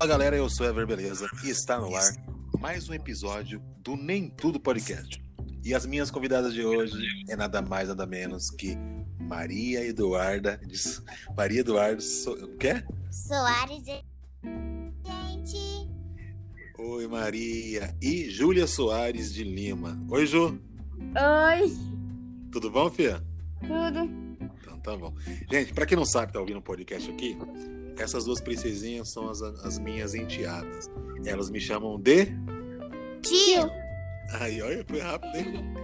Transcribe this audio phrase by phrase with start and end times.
[0.00, 2.10] Fala galera, eu sou Ever Beleza e está no ar
[2.58, 5.22] mais um episódio do Nem Tudo Podcast.
[5.62, 6.96] E as minhas convidadas de hoje
[7.28, 8.78] é nada mais nada menos que
[9.20, 10.58] Maria Eduarda.
[11.36, 12.00] Maria Eduarda.
[12.00, 12.82] So, o quê?
[13.10, 13.84] Soares.
[13.84, 15.90] Gente.
[16.78, 17.94] Oi, Maria.
[18.00, 20.02] E Júlia Soares de Lima.
[20.08, 20.58] Oi, Ju.
[20.98, 21.76] Oi.
[22.50, 23.22] Tudo bom, Fia?
[23.60, 24.10] Tudo.
[24.62, 25.14] Então tá bom.
[25.52, 27.36] Gente, para quem não sabe, tá ouvindo o um podcast aqui,
[28.00, 30.90] essas duas princesinhas são as, as minhas enteadas.
[31.24, 32.26] Elas me chamam de.
[33.22, 33.70] Tio.
[34.40, 35.74] Aí, olha, foi rápido, hein?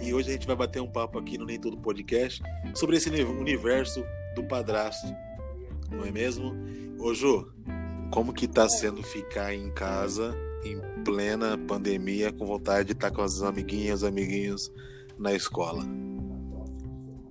[0.00, 2.42] E hoje a gente vai bater um papo aqui no Nem Tudo Podcast
[2.74, 4.02] sobre esse universo
[4.34, 5.14] do padrasto.
[5.90, 6.54] Não é mesmo?
[6.98, 7.52] Ô, Ju,
[8.10, 10.34] como que tá sendo ficar em casa
[10.64, 14.72] em plena pandemia com vontade de estar com as amiguinhas, amiguinhos
[15.18, 15.84] na escola?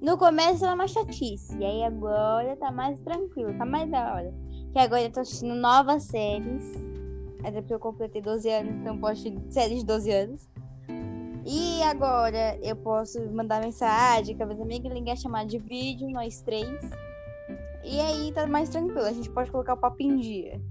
[0.02, 4.34] No começo era uma chatice, e aí agora tá mais tranquilo, tá mais da hora.
[4.72, 6.64] Que agora eu tô assistindo novas séries.
[7.44, 10.50] Até porque eu completei 12 anos, então posso assistir séries de 12 anos.
[11.46, 16.42] E agora eu posso mandar mensagem com a minha amiga, ligar chamada de vídeo, nós
[16.42, 16.80] três.
[17.84, 20.62] E aí tá mais tranquilo, a gente pode colocar o papo em dia.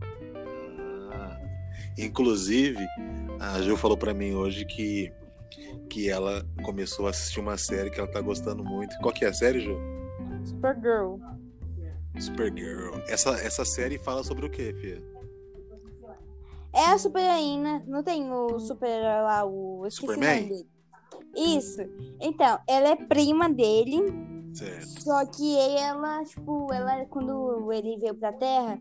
[1.13, 1.39] Ah,
[1.99, 2.87] inclusive,
[3.41, 5.13] a Ju falou para mim hoje que
[5.89, 8.97] que ela começou a assistir uma série que ela tá gostando muito.
[8.99, 9.77] Qual que é a série, Ju?
[10.45, 11.17] Supergirl.
[12.19, 12.95] Supergirl.
[13.09, 15.03] Essa, essa série fala sobre o quê, Fia?
[16.75, 19.81] É a super heroína, não tem o super lá, o.
[19.83, 20.43] eu esqueci o Superman?
[20.43, 20.79] nome dele.
[21.57, 21.81] Isso.
[22.21, 24.03] Então, ela é prima dele.
[24.53, 25.03] Certo.
[25.03, 28.81] Só que ela, tipo, ela, quando ele veio pra Terra,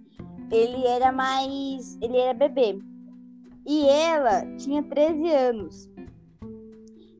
[0.51, 1.97] ele era mais.
[2.01, 2.79] Ele era bebê.
[3.65, 5.89] E ela tinha 13 anos.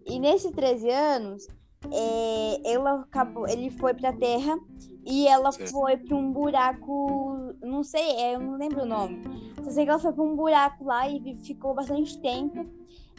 [0.10, 1.48] E nesses 13 anos,
[1.92, 4.58] é, ela acabou, ele foi pra Terra
[5.06, 5.72] e ela Certo.
[5.72, 7.54] foi pra um buraco.
[7.62, 9.22] Não sei, é, eu não lembro o nome.
[9.64, 12.66] Só sei que ela foi pra um buraco lá e ficou bastante tempo.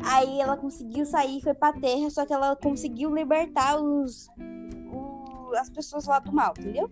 [0.01, 4.29] Aí ela conseguiu sair, foi pra Terra, só que ela conseguiu libertar os,
[4.93, 6.91] o- as pessoas lá do mal, entendeu?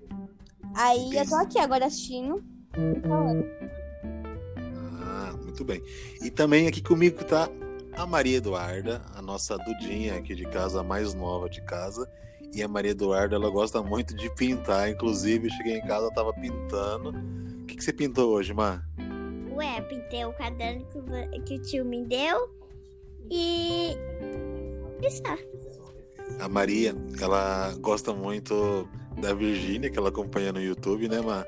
[0.74, 2.44] Aí eu tô aqui agora assistindo
[2.76, 3.44] e falando.
[5.02, 5.80] Ah, muito bem.
[6.22, 7.48] E também aqui comigo tá
[7.96, 12.08] a Maria Eduarda, a nossa Dudinha aqui de casa, a mais nova de casa.
[12.54, 14.90] E a Maria Eduarda, ela gosta muito de pintar.
[14.90, 17.10] Inclusive, cheguei em casa, tava pintando.
[17.62, 18.86] O que, que você pintou hoje, Mar?
[19.52, 22.50] Ué, pintei o caderno que, que o tio me deu.
[23.30, 23.96] E.
[25.02, 25.22] Isso.
[26.38, 28.88] A Maria, ela gosta muito
[29.20, 31.46] da Virgínia, que ela acompanha no YouTube, né, Mar?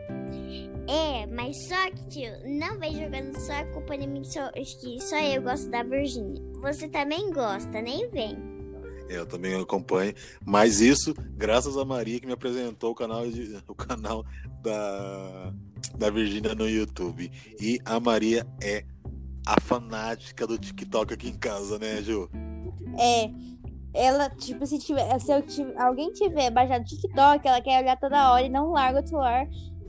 [0.89, 4.99] É, mas só que, tio, não vem jogando só a culpa de mim, só, que
[5.03, 6.43] só eu gosto da Virgínia.
[6.63, 8.39] Você também gosta, nem vem.
[9.09, 10.15] Eu também acompanho.
[10.45, 14.25] Mas isso, graças a Maria que me apresentou o canal, de- o canal
[14.63, 15.53] da,
[15.99, 17.31] da Virgínia no YouTube.
[17.61, 18.85] E a Maria é
[19.47, 22.31] a fanática do TikTok aqui em casa, né, Ju?
[22.99, 23.31] É,
[23.95, 27.99] ela, tipo, se, tiver, se eu tiv- alguém tiver baixado o TikTok, ela quer olhar
[27.99, 29.47] toda hora e não larga o celular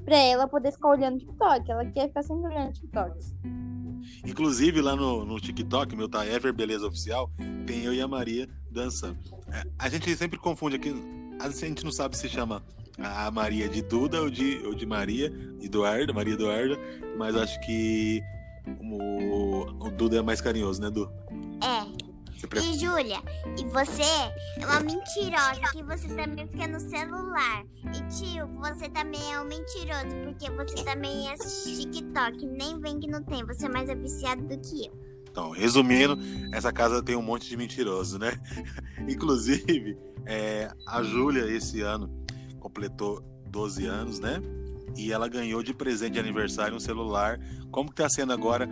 [0.10, 1.72] pra ela poder ficar olhando o TikTok.
[1.72, 3.14] Ela quer ficar sempre olhando o TikTok.
[4.26, 7.30] Inclusive lá no, no TikTok, meu tá Ever Beleza Oficial,
[7.68, 9.20] tem eu e a Maria dançando.
[9.52, 10.94] É, A gente sempre confunde aqui,
[11.40, 12.64] a gente não sabe se chama
[12.98, 15.32] a Maria de Duda ou de, ou de Maria
[15.62, 16.78] Eduarda, Maria Eduarda,
[17.18, 18.20] mas acho que
[18.82, 21.10] o, o Duda é mais carinhoso, né, Du?
[21.62, 22.09] É.
[22.62, 23.22] E Júlia,
[23.58, 24.04] e você
[24.58, 27.66] é uma mentirosa que você também fica no celular.
[27.94, 32.46] E tio, você também é um mentiroso porque você também assiste TikTok.
[32.46, 35.10] Nem vem que não tem, você é mais viciado do que eu.
[35.30, 36.18] Então, resumindo,
[36.54, 38.32] essa casa tem um monte de mentiroso, né?
[39.08, 42.10] Inclusive, é, a Júlia, esse ano,
[42.60, 44.42] completou 12 anos, né?
[44.98, 47.40] E ela ganhou de presente de aniversário um celular.
[47.72, 48.70] Como que tá sendo agora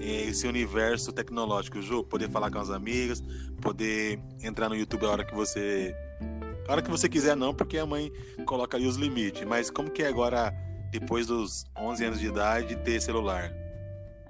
[0.00, 2.04] é, esse universo tecnológico, Ju?
[2.04, 3.22] Poder falar com as amigas,
[3.60, 5.94] poder entrar no YouTube a hora que você...
[6.68, 8.12] A hora que você quiser não, porque a mãe
[8.46, 9.44] coloca aí os limites.
[9.44, 10.54] Mas como que é agora,
[10.90, 13.52] depois dos 11 anos de idade, ter celular?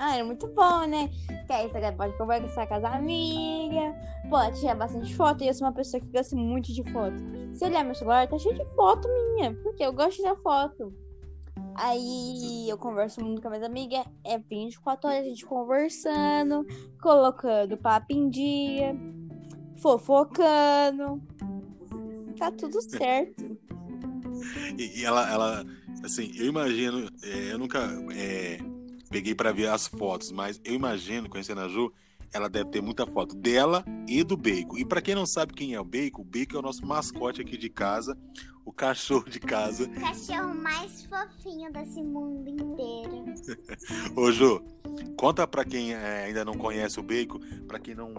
[0.02, 1.10] Ah, é muito bom, né?
[1.46, 3.94] Que aí você pode conversar com as amigas,
[4.30, 5.44] pode tirar bastante foto.
[5.44, 7.16] E eu sou uma pessoa que gosta muito de foto.
[7.52, 10.90] Se olhar meu celular, tá cheio de foto minha, porque eu gosto de tirar foto.
[11.82, 16.66] Aí eu converso muito com as minhas amigas, é 24 horas a gente conversando,
[17.00, 18.94] colocando papo em dia,
[19.78, 21.22] fofocando.
[22.38, 23.58] Tá tudo certo.
[24.78, 25.64] E, e ela, ela,
[26.04, 27.78] assim, eu imagino, é, eu nunca
[28.14, 28.58] é,
[29.08, 31.90] peguei pra ver as fotos, mas eu imagino, conhecendo a Ju,
[32.32, 34.78] ela deve ter muita foto dela e do Bacon.
[34.78, 37.40] E para quem não sabe quem é o Bacon, o Bacon é o nosso mascote
[37.40, 38.16] aqui de casa,
[38.64, 39.84] o cachorro de casa.
[39.84, 43.24] O cachorro mais fofinho desse mundo inteiro.
[44.16, 44.62] Ô Ju,
[45.16, 48.14] conta para quem é, ainda não conhece o Bacon, para quem não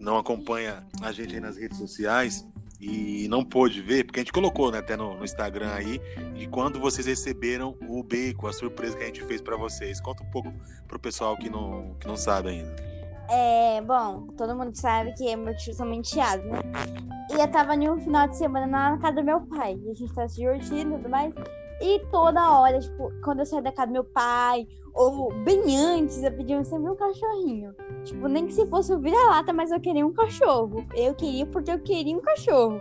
[0.00, 2.46] não acompanha a gente aí nas redes sociais
[2.80, 6.00] e não pôde ver, porque a gente colocou né, até no, no, Instagram aí,
[6.34, 10.00] de quando vocês receberam o bacon, a surpresa que a gente fez para vocês.
[10.00, 10.52] Conta um pouco
[10.86, 12.97] pro pessoal que não, que não sabe ainda.
[13.30, 16.60] É, bom, todo mundo sabe que meu tio são enteado, né?
[17.30, 19.78] E eu tava em um final de semana na casa do meu pai.
[19.84, 21.34] E a gente tava se divertindo e tudo mais.
[21.80, 26.22] E toda hora, tipo, quando eu saía da casa do meu pai, ou bem antes,
[26.22, 27.74] eu pedia sempre um cachorrinho.
[28.04, 30.84] Tipo, nem que se fosse o vira-lata, mas eu queria um cachorro.
[30.94, 32.80] Eu queria porque eu queria um cachorro.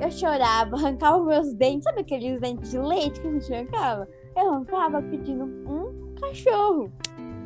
[0.00, 4.08] Eu chorava, arrancava meus dentes, sabe aqueles dentes de leite que a gente arrancava?
[4.36, 6.92] Eu arrancava pedindo um cachorro.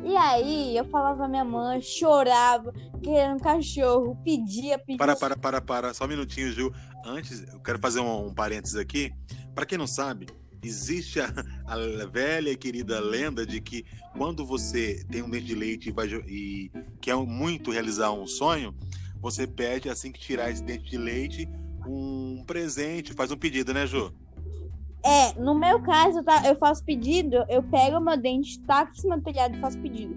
[0.03, 4.97] E aí eu falava pra minha mãe, chorava, querendo um cachorro, pedia, pedia.
[4.97, 6.73] Para, para, para, para, só um minutinho, Ju.
[7.05, 9.13] Antes, eu quero fazer um, um parênteses aqui.
[9.55, 10.27] Para quem não sabe,
[10.61, 11.27] existe a,
[11.65, 13.85] a, velha e querida lenda de que
[14.17, 18.75] quando você tem um dente de leite e, vai, e quer muito realizar um sonho,
[19.21, 21.49] você pede, assim que tirar esse dente de leite,
[21.87, 24.13] um presente, faz um pedido, né, Ju?
[25.05, 28.95] É, no meu caso, tá, eu faço pedido, eu pego o meu dente, taco em
[28.95, 30.15] cima do telhado e faço pedido.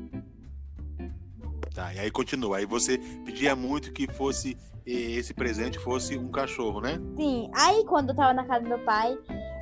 [1.75, 2.59] Tá, e aí continua.
[2.59, 4.56] Aí você pedia muito que fosse
[4.87, 7.00] esse presente fosse um cachorro, né?
[7.17, 7.50] Sim.
[7.53, 9.19] Aí quando eu tava na casa do meu pai,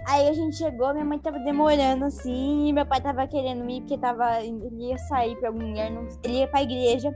[0.06, 3.96] Aí a gente chegou, minha mãe tava demorando assim, meu pai tava querendo ir porque
[3.96, 7.14] tava, ele ia sair pra algum lugar, não, ele ia pra igreja.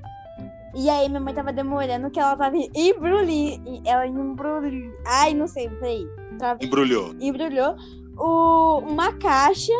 [0.74, 5.68] E aí minha mãe tava demorando que ela tava embrulhando, ela embrulhou, ai, não sei,
[5.68, 6.06] peraí.
[6.38, 7.14] Tava, embrulhou.
[7.20, 7.74] Embrulhou
[8.16, 9.72] o, uma caixa,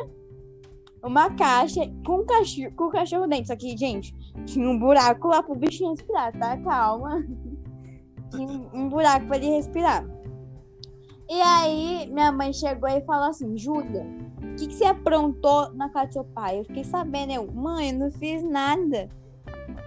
[1.02, 3.46] uma caixa com, cachorro, com cachorro dentro.
[3.46, 4.14] Só que, gente,
[4.46, 6.56] tinha um buraco lá pro bichinho respirar, tá?
[6.58, 7.24] Calma.
[8.30, 10.06] Tinha um buraco pra ele respirar.
[11.30, 14.06] E aí, minha mãe chegou e falou assim: Júlia,
[14.42, 16.60] o que, que você aprontou na casa do seu pai?
[16.60, 19.08] Eu fiquei sabendo, eu, mãe, eu não fiz nada.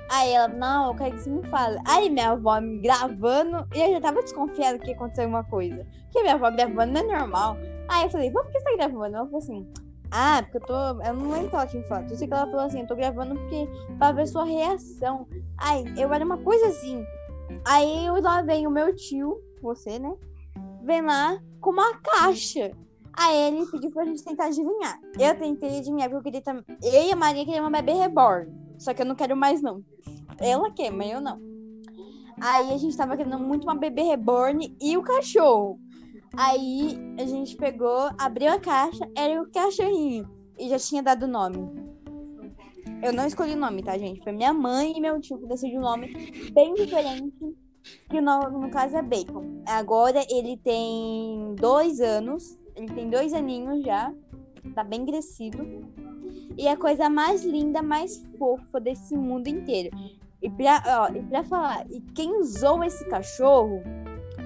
[0.10, 1.78] Aí ela, não, eu quero que você me fale.
[1.88, 5.86] Aí minha avó me gravando, e eu já tava desconfiada que ia acontecer alguma coisa.
[6.04, 7.58] Porque minha avó gravando não é normal.
[7.88, 9.16] Aí eu falei, por que você tá gravando?
[9.16, 9.68] Ela falou assim,
[10.12, 11.04] ah, porque eu tô.
[11.04, 12.12] Eu não lembro qual tinha falado.
[12.12, 13.68] Eu sei que ela falou assim, eu tô gravando porque
[13.98, 15.28] pra ver sua reação.
[15.58, 17.06] Aí, eu era uma coisa assim.
[17.66, 20.14] Aí lá vem o meu tio, você, né?
[20.84, 22.72] vem lá com uma caixa.
[23.14, 25.00] Aí ele pediu pra gente tentar adivinhar.
[25.20, 26.64] Eu tentei adivinhar porque eu queria também.
[26.82, 28.52] Eu e a Maria queríamos uma bebê reborn.
[28.82, 29.84] Só que eu não quero mais, não.
[30.40, 31.40] Ela quer, mas eu não.
[32.42, 35.80] Aí a gente tava querendo muito uma bebê reborn e o cachorro.
[36.36, 40.28] Aí a gente pegou, abriu a caixa, era o cachorrinho.
[40.58, 41.60] E já tinha dado o nome.
[43.04, 44.24] Eu não escolhi o nome, tá, gente?
[44.24, 47.56] Foi minha mãe e meu tio que decidiu o nome bem diferente
[48.10, 49.62] que no, no caso é Bacon.
[49.68, 54.12] Agora ele tem dois anos, ele tem dois aninhos já,
[54.74, 55.66] tá bem crescido.
[56.58, 59.90] E a coisa mais linda, mais fofa desse mundo inteiro.
[60.42, 63.82] E pra, ó, e pra falar, e quem usou esse cachorro,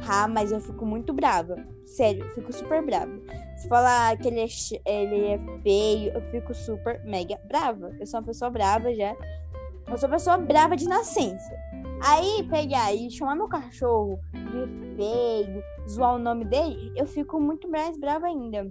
[0.07, 1.56] ah, mas eu fico muito brava.
[1.85, 3.12] Sério, eu fico super brava.
[3.57, 4.47] Se falar que ele é,
[4.85, 7.95] ele é feio, eu fico super mega brava.
[8.00, 9.15] Eu sou uma pessoa brava já.
[9.88, 11.56] Eu sou uma pessoa brava de nascença.
[12.01, 17.69] Aí pegar e chamar meu cachorro de feio, zoar o nome dele, eu fico muito
[17.69, 18.69] mais brava ainda.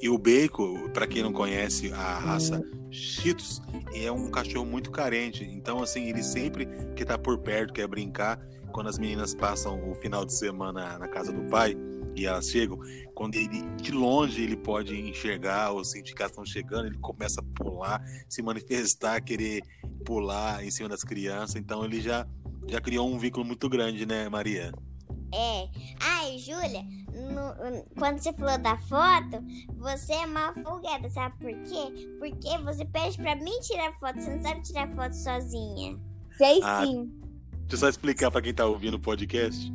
[0.00, 3.60] E o Bacon, para quem não conhece a raça Cheetos,
[3.94, 5.44] é um cachorro muito carente.
[5.44, 8.38] Então, assim, ele sempre que tá por perto, quer brincar,
[8.72, 11.76] quando as meninas passam o final de semana na casa do pai
[12.14, 12.78] e elas chegam,
[13.14, 17.40] quando ele de longe ele pode enxergar ou sentir que elas estão chegando, ele começa
[17.40, 19.62] a pular, se manifestar, querer
[20.04, 21.56] pular em cima das crianças.
[21.56, 22.26] Então ele já,
[22.66, 24.72] já criou um vínculo muito grande, né, Maria?
[25.32, 25.68] É.
[26.00, 26.84] Ai, Júlia,
[27.98, 29.42] quando você falou da foto,
[29.76, 32.16] você é uma folgada, sabe por quê?
[32.18, 35.98] Porque você pede pra mim tirar foto, você não sabe tirar foto sozinha.
[36.36, 37.10] Sei ah, sim.
[37.52, 39.72] Deixa eu só explicar pra quem tá ouvindo o podcast.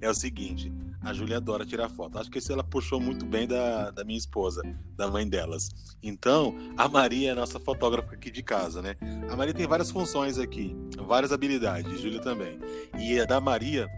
[0.00, 2.18] É o seguinte, a Júlia adora tirar foto.
[2.18, 4.62] Acho que isso ela puxou muito bem da, da minha esposa,
[4.96, 5.70] da mãe delas.
[6.02, 8.96] Então, a Maria é a nossa fotógrafa aqui de casa, né?
[9.30, 12.58] A Maria tem várias funções aqui, várias habilidades, Júlia também.
[12.98, 13.88] E a da Maria,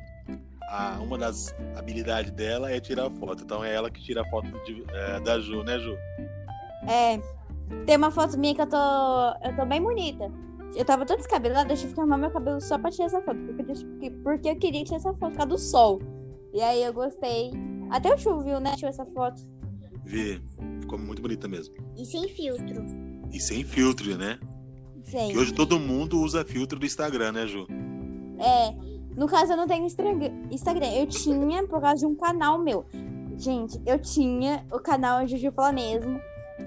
[0.68, 3.44] a, uma das habilidades dela é tirar foto.
[3.44, 5.96] Então é ela que tira a foto de, é, da Ju, né, Ju?
[6.88, 7.20] É.
[7.86, 8.76] Tem uma foto minha que eu tô.
[9.42, 10.30] Eu tô bem bonita.
[10.74, 13.38] Eu tava toda descabelada, deixa eu arrumar meu cabelo só pra tirar essa foto.
[13.38, 16.02] Porque, porque eu queria tirar essa foto por causa do sol.
[16.52, 17.52] E aí eu gostei.
[17.90, 18.74] Até o Chu viu, né?
[18.74, 19.40] Tirou essa foto.
[20.04, 20.42] Vi.
[20.80, 21.74] Ficou muito bonita mesmo.
[21.96, 22.84] E sem filtro.
[23.32, 24.38] E sem filtro, né?
[25.04, 25.30] Sim.
[25.30, 27.66] Que hoje todo mundo usa filtro do Instagram, né, Ju?
[28.38, 28.74] É,
[29.16, 30.86] no caso eu não tenho Instagram.
[30.94, 32.84] Eu tinha por causa de um canal meu.
[33.36, 36.20] Gente, eu tinha o canal Juju Fala Mesmo.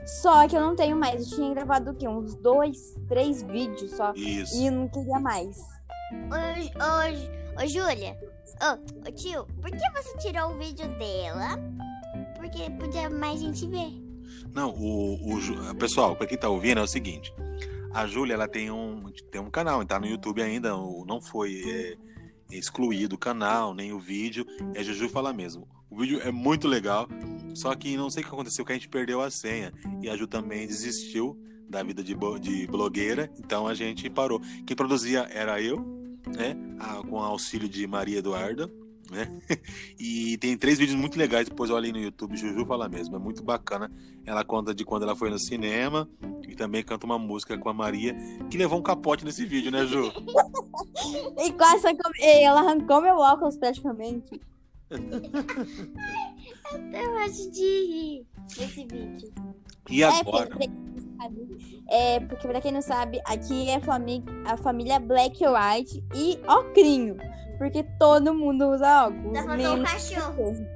[0.06, 1.30] Só que eu não tenho mais.
[1.32, 2.08] Eu tinha gravado o quê?
[2.08, 4.12] Uns dois, três vídeos só.
[4.16, 4.58] Isso.
[4.62, 5.58] E eu não queria mais.
[6.30, 8.18] Ô, ô, ô Júlia,
[8.62, 11.58] ô, ô tio, por que você tirou o vídeo dela?
[12.36, 13.92] Porque podia mais gente ver.
[14.54, 17.34] Não, o, o Ju- pessoal, para quem tá ouvindo é o seguinte:
[17.94, 21.98] a Júlia ela tem um tem um canal, tá no YouTube ainda, não foi é,
[22.52, 24.46] excluído o canal nem o vídeo.
[24.74, 25.68] É Juju fala mesmo.
[25.90, 27.08] O vídeo é muito legal,
[27.56, 30.16] só que não sei o que aconteceu que a gente perdeu a senha e a
[30.18, 31.40] Ju também desistiu
[31.70, 34.42] da vida de, de blogueira, então a gente parou.
[34.66, 35.78] Quem produzia era eu,
[36.36, 38.72] né, a- com auxílio de Maria Eduarda.
[39.12, 39.42] Né?
[40.00, 43.44] E tem três vídeos muito legais, depois olhem no YouTube, Juju fala mesmo, é muito
[43.44, 43.92] bacana.
[44.26, 46.08] Ela conta de quando ela foi no cinema
[46.48, 48.16] e também canta uma música com a Maria,
[48.50, 50.12] que levou um capote nesse vídeo, né, Ju?
[51.40, 51.86] E quase
[52.20, 54.42] ela arrancou meu óculos praticamente.
[56.94, 58.26] Eu acho de rir
[58.58, 59.34] nesse vídeo.
[59.90, 60.48] E É, agora?
[60.48, 63.80] porque, pra quem não sabe, é, porque pra quem não sabe, aqui é
[64.46, 67.18] a, família Black and White e Ocrinho.
[67.58, 69.34] Porque todo mundo usa óculos.
[69.34, 70.68] Tá faltando um menos cachorro.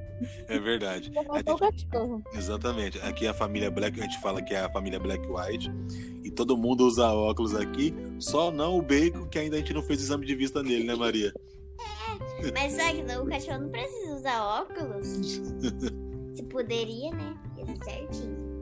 [0.48, 1.12] É verdade.
[1.12, 2.24] Faltou o cachorro.
[2.34, 2.98] Exatamente.
[3.00, 5.72] Aqui é a família Black, a gente fala que é a família Black White.
[6.22, 9.82] E todo mundo usa óculos aqui, só não o Bacon, que ainda a gente não
[9.82, 11.32] fez exame de vista nele, né, Maria?
[12.54, 15.06] Mas só que o cachorro não precisa usar óculos.
[16.34, 17.36] Se poderia, né?
[17.58, 18.52] Ia ser certinho.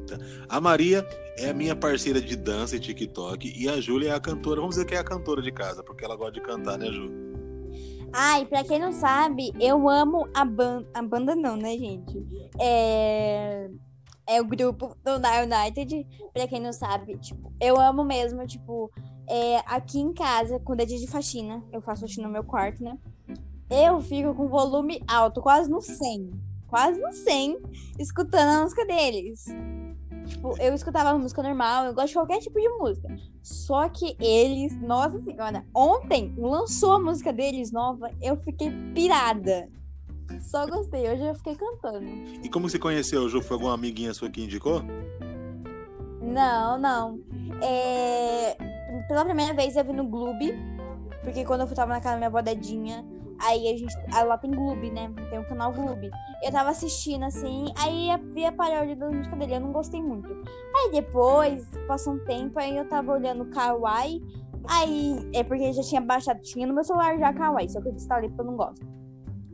[0.48, 1.06] A Maria
[1.38, 3.52] é a minha parceira de dança e TikTok.
[3.56, 6.04] E a Júlia é a cantora, vamos dizer que é a cantora de casa, porque
[6.04, 7.10] ela gosta de cantar, né, Ju?
[8.12, 10.88] Ai, pra quem não sabe, eu amo a banda.
[10.94, 12.18] A banda não, né, gente?
[12.58, 13.70] É.
[14.26, 16.06] É o grupo do United.
[16.32, 18.90] Pra quem não sabe, tipo, eu amo mesmo, tipo,
[19.28, 22.82] é, aqui em casa, quando é dia de faxina, eu faço faxina no meu quarto,
[22.82, 22.96] né?
[23.68, 26.30] Eu fico com volume alto, quase no 100.
[26.68, 27.58] Quase no 100,
[27.98, 29.46] escutando a música deles.
[30.26, 33.08] Tipo, eu escutava música normal, eu gosto de qualquer tipo de música.
[33.42, 39.68] Só que eles, nossa senhora, ontem lançou a música deles nova, eu fiquei pirada.
[40.40, 42.06] Só gostei, hoje eu fiquei cantando.
[42.42, 43.42] E como você conheceu, Ju?
[43.42, 44.82] Foi alguma amiguinha sua que indicou?
[46.22, 47.20] Não, não.
[47.62, 48.56] É,
[49.08, 50.54] Pela primeira vez eu vi no Gloob,
[51.24, 53.04] porque quando eu tava na casa da minha bodedinha,
[53.40, 53.94] aí a gente.
[54.12, 55.12] aí lá tem Gloob, né?
[55.30, 56.10] Tem o canal Gloob.
[56.42, 60.28] Eu tava assistindo assim, aí vi a paródia da música dele, eu não gostei muito.
[60.76, 64.22] Aí depois, passou um tempo, aí eu tava olhando Kawaii.
[64.68, 67.92] Aí, é porque já tinha baixado, tinha no meu celular já Kawaii, só que eu
[67.92, 68.86] desinstalei porque eu não gosto.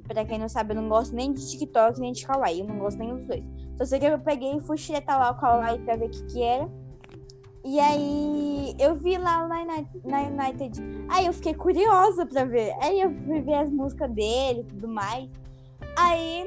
[0.07, 2.78] Pra quem não sabe, eu não gosto nem de TikTok, nem de Kawaii, eu não
[2.78, 3.45] gosto nem dos dois.
[3.76, 6.25] Só sei que eu peguei e fui xeretar lá o Kawaii pra ver o que
[6.26, 6.69] que era.
[7.64, 8.36] E aí,
[8.78, 10.83] eu vi lá na United, na United.
[11.09, 12.75] Aí eu fiquei curiosa pra ver.
[12.83, 15.28] Aí eu fui ver as músicas dele e tudo mais.
[15.99, 16.47] Aí,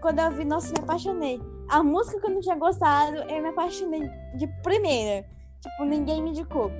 [0.00, 1.40] quando eu vi, nossa, me apaixonei.
[1.68, 5.26] A música que eu não tinha gostado, eu me apaixonei de primeira.
[5.60, 6.70] Tipo, ninguém me indicou.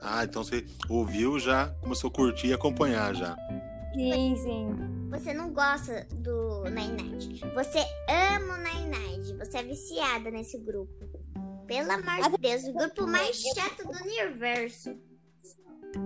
[0.00, 3.34] Ah, então você ouviu já, começou a curtir e acompanhar já.
[3.94, 5.08] Sim, sim.
[5.10, 7.40] Você não gosta do Nine Night.
[7.54, 9.34] Você ama o Nine Night.
[9.38, 11.13] Você é viciada nesse grupo.
[11.66, 14.96] Pelo amor de Deus, o grupo mais chato do universo.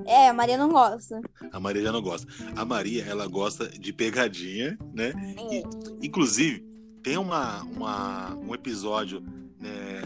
[0.06, 1.20] É, a Maria não gosta.
[1.50, 2.26] A Maria já não gosta.
[2.56, 5.12] A Maria, ela gosta de pegadinha, né?
[5.50, 5.62] É.
[6.02, 6.64] Inclusive,
[7.02, 9.22] tem uma, uma- um episódio
[9.58, 10.02] né,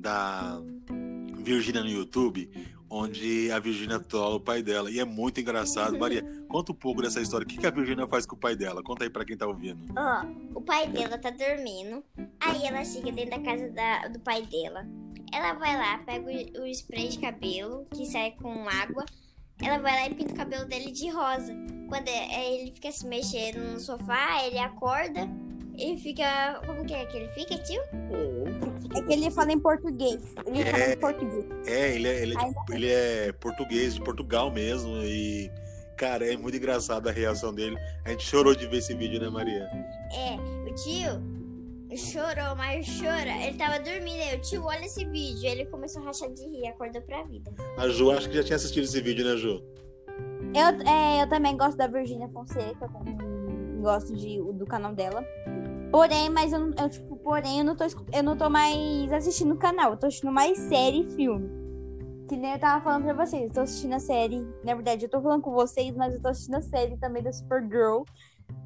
[0.00, 0.60] da
[1.38, 2.50] Virgínia no YouTube,
[2.94, 4.90] onde a Virgínia trola o pai dela.
[4.90, 5.98] E é muito engraçado.
[5.98, 7.44] Maria, conta um pouco dessa história.
[7.44, 8.82] O que que a Virgínia faz com o pai dela?
[8.82, 9.80] Conta aí pra quem tá ouvindo.
[9.96, 12.04] Ó, o pai dela tá dormindo.
[12.38, 14.86] Aí ela chega dentro da casa da- do pai dela.
[15.32, 16.26] Ela vai lá, pega
[16.58, 19.06] o, o spray de cabelo, que sai com água.
[19.62, 21.54] Ela vai lá e pinta o cabelo dele de rosa.
[21.88, 25.26] Quando é- é, ele fica se mexendo no sofá, ele acorda
[25.78, 26.60] e fica.
[26.66, 27.80] Como que é que ele fica, tio?
[28.94, 30.20] É que ele fala em português.
[30.46, 30.92] Ele fala É.
[30.92, 31.44] em português.
[31.66, 34.96] É, ele é, ele, é, de- ele é português, de Portugal mesmo.
[35.04, 35.50] E,
[35.96, 37.76] cara, é muito engraçado a reação dele.
[38.04, 39.68] A gente chorou de ver esse vídeo, né, Maria?
[40.12, 41.32] É, o tio
[41.96, 43.46] chorou, mas chora.
[43.46, 45.46] Ele tava dormindo aí, o tio, olha esse vídeo.
[45.48, 47.52] Ele começou a rachar de rir, acordou pra vida.
[47.76, 49.62] A Ju, acho que já tinha assistido esse vídeo, né, Ju?
[50.54, 52.88] Eu, é, eu também gosto da Virgínia Fonseca,
[53.80, 55.24] gosto de, do canal dela.
[55.92, 59.58] Porém, mas eu, eu, tipo, porém, eu não, tô, eu não tô mais assistindo o
[59.58, 61.50] canal, eu tô assistindo mais série e filme.
[62.26, 64.40] Que nem eu tava falando pra vocês, eu tô assistindo a série.
[64.64, 67.30] Na verdade, eu tô falando com vocês, mas eu tô assistindo a série também da
[67.30, 68.04] Supergirl.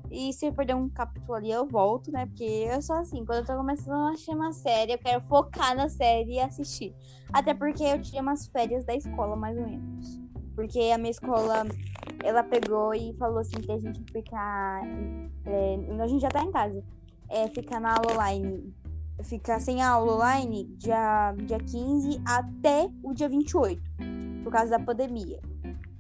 [0.09, 2.27] E se eu perder um capítulo ali, eu volto, né?
[2.27, 5.75] Porque eu sou assim, quando eu tô começando a assistir uma série, eu quero focar
[5.75, 6.95] na série e assistir.
[7.33, 10.21] Até porque eu tirei umas férias da escola, mais ou menos.
[10.55, 11.65] Porque a minha escola,
[12.23, 14.83] ela pegou e falou assim que a gente ficar.
[15.45, 16.85] É, a gente já tá em casa.
[17.29, 18.75] É, ficar na aula online.
[19.25, 23.83] Ficar sem aula online dia, dia 15 até o dia 28.
[24.45, 25.41] Por causa da pandemia.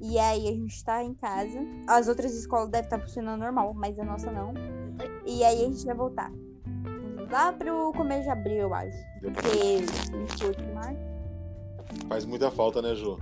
[0.00, 1.59] E aí a gente tá em casa.
[1.87, 4.52] As outras escolas devem estar funcionando normal, mas a nossa não.
[5.25, 6.30] E aí a gente vai voltar.
[7.30, 8.97] Lá pro começo de abril, eu acho.
[9.21, 9.80] Porque
[10.12, 11.00] 28 de março.
[12.09, 13.18] Faz muita falta, né, Ju?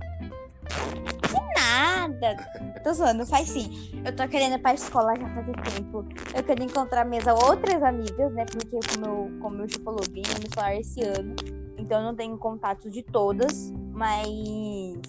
[1.55, 2.35] Nada.
[2.83, 3.69] Tô zoando, faz sim.
[4.05, 6.05] Eu tô querendo ir pra escola já faz tempo.
[6.35, 8.45] Eu quero encontrar minhas outras amigas, né?
[8.45, 11.35] Porque como eu, como eu já falou, vim no celular esse ano.
[11.77, 13.71] Então eu não tenho contato de todas.
[13.91, 15.01] Mas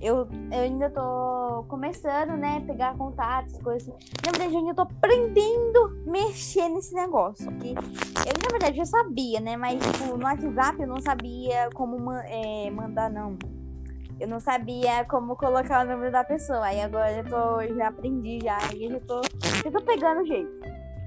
[0.00, 2.62] eu, eu ainda tô começando, né?
[2.66, 3.98] Pegar contatos, coisas assim.
[4.24, 7.50] Na verdade, eu ainda tô aprendendo mexer nesse negócio.
[7.58, 9.56] Que eu, na verdade, já sabia, né?
[9.56, 13.36] Mas, tipo, no WhatsApp eu não sabia como é, mandar, não.
[14.20, 16.64] Eu não sabia como colocar o número da pessoa.
[16.64, 18.58] Aí agora eu tô, já aprendi já.
[18.74, 19.20] E eu já tô,
[19.64, 20.50] já tô pegando o jeito.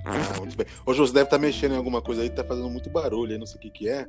[0.06, 0.66] Ah, muito bem.
[0.86, 3.46] Ô, você deve estar mexendo em alguma coisa aí, tá fazendo muito barulho aí, não
[3.46, 4.08] sei o que que é.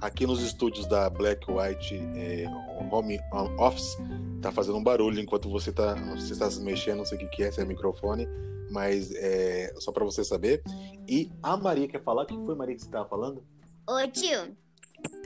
[0.00, 2.44] Aqui nos estúdios da Black White é,
[2.90, 3.18] Home
[3.58, 3.96] Office,
[4.42, 7.28] tá fazendo um barulho enquanto você tá, você está se mexendo, não sei o que
[7.28, 8.28] que é, se é microfone,
[8.70, 10.62] mas é só pra você saber.
[11.08, 12.24] E a Maria quer falar?
[12.24, 13.42] O que foi, Maria, que você tava falando?
[13.88, 14.54] Ô tio,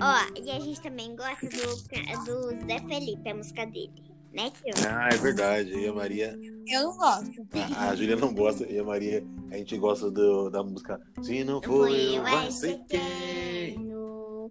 [0.00, 4.10] ó, e a gente também gosta do, do Zé Felipe, a música dele.
[4.32, 4.72] Né, tio?
[4.88, 5.72] Ah, é verdade.
[5.74, 7.48] E a Maria, Eu não gosto.
[7.76, 11.42] a, a Júlia não gosta, e a Maria, a gente gosta do, da música Se
[11.42, 13.76] não for eu, vai ser quem?
[13.78, 14.48] no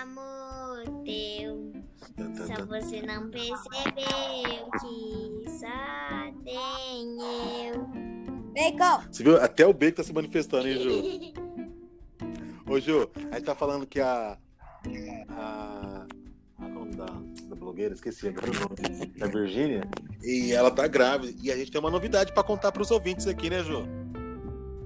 [0.00, 1.72] amor teu.
[2.46, 7.16] Só você não percebeu que só tem
[7.66, 7.84] eu.
[8.54, 9.02] Bacon!
[9.10, 9.36] Você viu?
[9.42, 11.32] Até o Beco tá se manifestando, hein, Ju?
[12.68, 14.36] Ô, Ju, a gente tá falando que a.
[15.30, 16.06] A.
[16.60, 19.06] A nome da, da blogueira, esqueci agora o nome.
[19.16, 19.88] Da Virgínia.
[20.20, 21.32] E ela tá grávida.
[21.40, 23.86] E a gente tem uma novidade pra contar pros ouvintes aqui, né, Ju?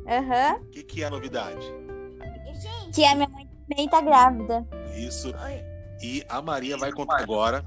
[0.06, 0.60] Aham.
[0.60, 1.64] O que, que é a novidade?
[2.92, 4.66] Que a minha mãe também tá grávida.
[4.94, 5.32] Isso.
[6.02, 7.64] E a Maria vai contar agora.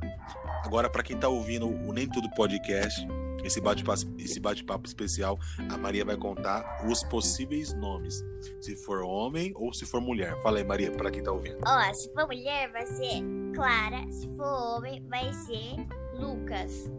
[0.64, 3.08] Agora, pra quem tá ouvindo o Nem Tudo Podcast,
[3.46, 8.24] esse bate-papo esse bate-papo especial, a Maria vai contar os possíveis nomes.
[8.62, 10.40] Se for homem ou se for mulher.
[10.42, 11.58] Fala aí, Maria, pra quem tá ouvindo.
[11.66, 15.76] ó, se for mulher vai ser Clara, se for homem vai ser
[16.20, 16.92] Lucas.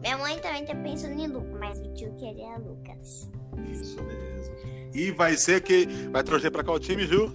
[0.00, 3.30] Minha mãe também tá pensando em Lucas, mas o tio queria Lucas.
[3.70, 4.56] Isso mesmo.
[4.94, 5.86] E vai ser que.
[6.10, 7.28] Vai torcer pra qual time, Ju?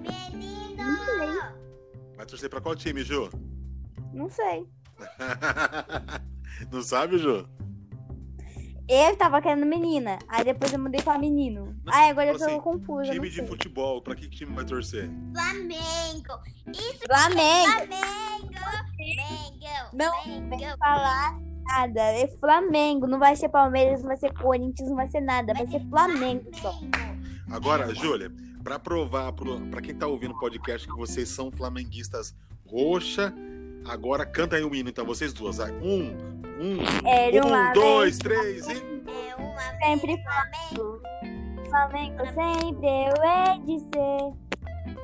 [0.00, 1.54] Menino!
[2.16, 3.28] Vai torcer pra qual time, Ju?
[4.12, 4.66] Não sei.
[6.70, 7.48] Não sabe, Ju?
[8.88, 10.18] Eu tava querendo menina.
[10.28, 11.74] Aí depois eu mudei pra menino.
[11.86, 13.10] Aí agora eu tô assim, confusa.
[13.12, 15.08] Time não de futebol, pra que time vai torcer?
[15.32, 16.40] Flamengo!
[16.74, 17.72] Isso, Flamengo!
[17.72, 18.32] Flamengo!
[18.98, 19.90] Mengão!
[19.94, 20.76] Não vem Mengão!
[20.78, 22.00] falar nada.
[22.00, 23.06] É Flamengo.
[23.06, 25.54] Não vai ser Palmeiras, não vai ser Corinthians, não vai ser nada.
[25.54, 26.78] Vai ser Flamengo só.
[27.50, 32.34] Agora, Júlia, pra provar pro, pra quem tá ouvindo o podcast que vocês são flamenguistas
[32.66, 33.32] roxa,
[33.84, 35.58] agora canta aí o hino, então, vocês duas.
[35.58, 35.70] Vai.
[35.72, 36.16] Um,
[36.62, 39.02] um, Era um, dois, vez três e.
[39.10, 41.02] É uma Sempre Flamengo!
[41.68, 44.32] Flamengo sempre eu hei de ser.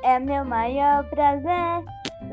[0.04, 1.84] É meu maior prazer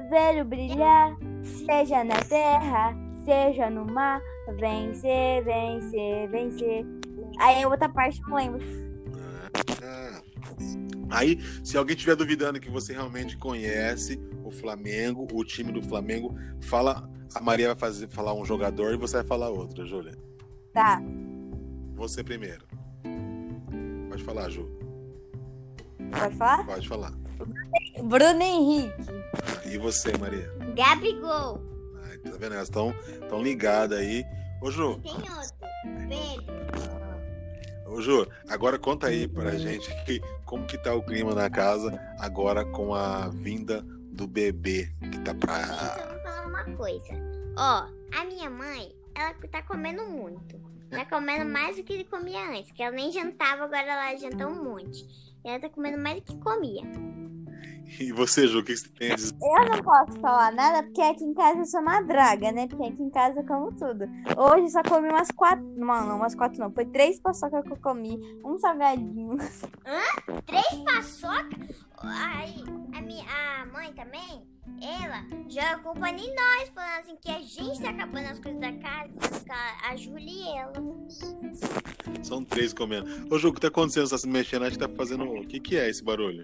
[0.09, 1.15] ver-o brilhar.
[1.43, 4.21] Seja na terra, seja no mar.
[4.59, 6.85] Vencer, vencer, vencer.
[7.39, 8.61] Aí a outra parte não lembro.
[9.83, 10.21] Ah.
[11.09, 16.35] Aí, se alguém estiver duvidando que você realmente conhece o Flamengo, o time do Flamengo,
[16.61, 17.09] fala.
[17.33, 20.15] A Maria vai fazer, falar um jogador e você vai falar outro, Júlia.
[20.73, 21.01] Tá.
[21.95, 22.65] Você primeiro.
[24.09, 24.69] Pode falar, Ju.
[26.17, 26.65] Pode falar?
[26.65, 27.13] Pode falar.
[28.03, 28.93] Bruno Henrique.
[29.65, 30.49] E você, Maria?
[30.75, 31.61] Gabigol!
[32.05, 32.53] Ai, tá vendo?
[32.53, 32.93] Elas estão
[33.27, 34.23] tão ligadas aí.
[34.61, 35.65] Ô, Ju, Tem outro.
[36.07, 36.64] Pedro.
[37.95, 41.97] Ô, Ju, agora conta aí pra gente que, como que tá o clima na casa
[42.19, 43.81] agora com a vinda
[44.11, 45.97] do bebê que tá pra.
[45.99, 47.13] eu vou falar uma coisa.
[47.57, 47.87] Ó,
[48.19, 50.59] a minha mãe, ela tá comendo muito.
[50.89, 52.71] Tá comendo mais do que comia antes.
[52.71, 55.05] Que ela nem jantava, agora ela janta um monte.
[55.43, 56.83] E ela tá comendo mais do que comia.
[57.99, 59.35] E você, Ju, o que você tem a dizer?
[59.41, 62.67] Eu não posso falar nada porque aqui em casa eu sou uma draga, né?
[62.67, 64.05] Porque aqui em casa eu como tudo.
[64.37, 65.63] Hoje só comi umas quatro.
[65.77, 66.71] Não, não, umas quatro não.
[66.71, 68.19] Foi três paçoca que eu comi.
[68.43, 69.37] Um salgadinho.
[70.45, 71.49] Três paçoca?
[72.03, 72.63] Aí,
[72.95, 74.43] a minha a mãe também,
[74.81, 78.61] ela Já a culpa nem nós, falando assim que a gente tá acabando as coisas
[78.61, 79.13] da casa,
[79.49, 80.73] a, a Júlia e ela.
[82.21, 83.33] São três comendo.
[83.33, 84.07] Ô, Ju, o que tá acontecendo?
[84.07, 84.63] Você tá se mexendo?
[84.63, 85.23] Acho que tá fazendo.
[85.23, 86.43] O que, que é esse barulho?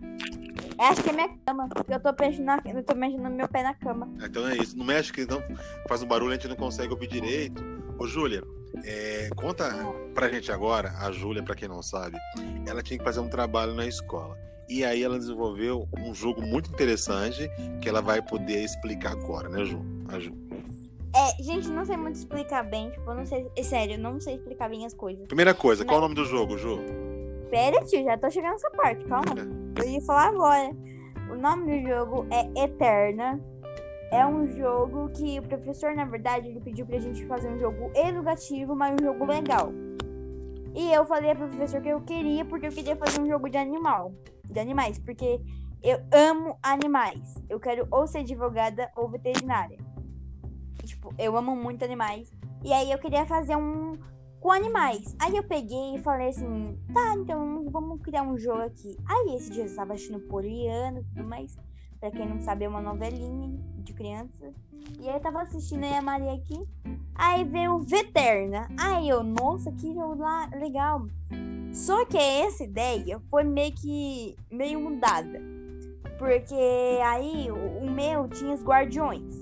[0.78, 3.48] Eu acho que é minha cama, porque eu tô mexendo, eu tô mexendo no meu
[3.48, 4.10] pé na cama.
[4.20, 4.78] Ah, Então é isso.
[4.78, 5.42] Não mexe que não
[5.88, 7.64] faz um barulho, a gente não consegue ouvir direito.
[8.00, 8.44] Ô, Júlia,
[8.84, 9.70] é, conta
[10.16, 12.18] pra gente agora, a Júlia, pra quem não sabe,
[12.66, 14.38] ela tinha que fazer um trabalho na escola.
[14.70, 17.50] E aí ela desenvolveu um jogo muito interessante
[17.82, 19.84] que ela vai poder explicar agora, né, Ju?
[20.08, 20.34] A Ju.
[21.14, 24.36] É, gente, não sei muito explicar bem, tipo, não sei, é sério, eu não sei
[24.36, 25.28] explicar bem as coisas.
[25.28, 26.80] Primeira coisa, qual é o nome do jogo, Ju?
[27.50, 29.36] Pera, tio, já tô chegando nessa parte, calma.
[29.76, 30.76] Eu ia falar agora.
[31.32, 33.40] O nome do jogo é Eterna.
[34.12, 37.92] É um jogo que o professor, na verdade, ele pediu pra gente fazer um jogo
[37.96, 39.72] educativo, mas um jogo legal.
[40.76, 43.58] E eu falei pro professor que eu queria, porque eu queria fazer um jogo de
[43.58, 44.14] animal.
[44.46, 45.40] De animais, porque
[45.82, 47.36] eu amo animais.
[47.50, 49.78] Eu quero ou ser advogada ou veterinária.
[50.84, 52.32] Tipo, eu amo muito animais.
[52.64, 53.94] E aí eu queria fazer um
[54.42, 55.16] com animais.
[55.20, 58.98] Aí eu peguei e falei assim, tá, então vamos criar um jogo aqui.
[59.06, 61.56] Aí esse dia eu estava assistindo Poliana e tudo mais.
[62.00, 64.52] Pra quem não sabe, é uma novelinha de criança.
[65.00, 66.68] E aí eu tava assistindo aí a Maria aqui.
[67.14, 68.68] Aí veio Veterna.
[68.80, 71.06] Aí eu, nossa, que jogo lá, legal.
[71.72, 75.40] Só que essa ideia foi meio que meio mudada.
[76.18, 76.56] Porque
[77.06, 79.36] aí o, o meu tinha os guardiões.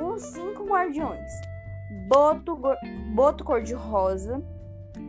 [0.00, 1.30] Uns cinco guardiões.
[2.06, 2.58] Boto,
[3.14, 4.42] boto cor-de-rosa.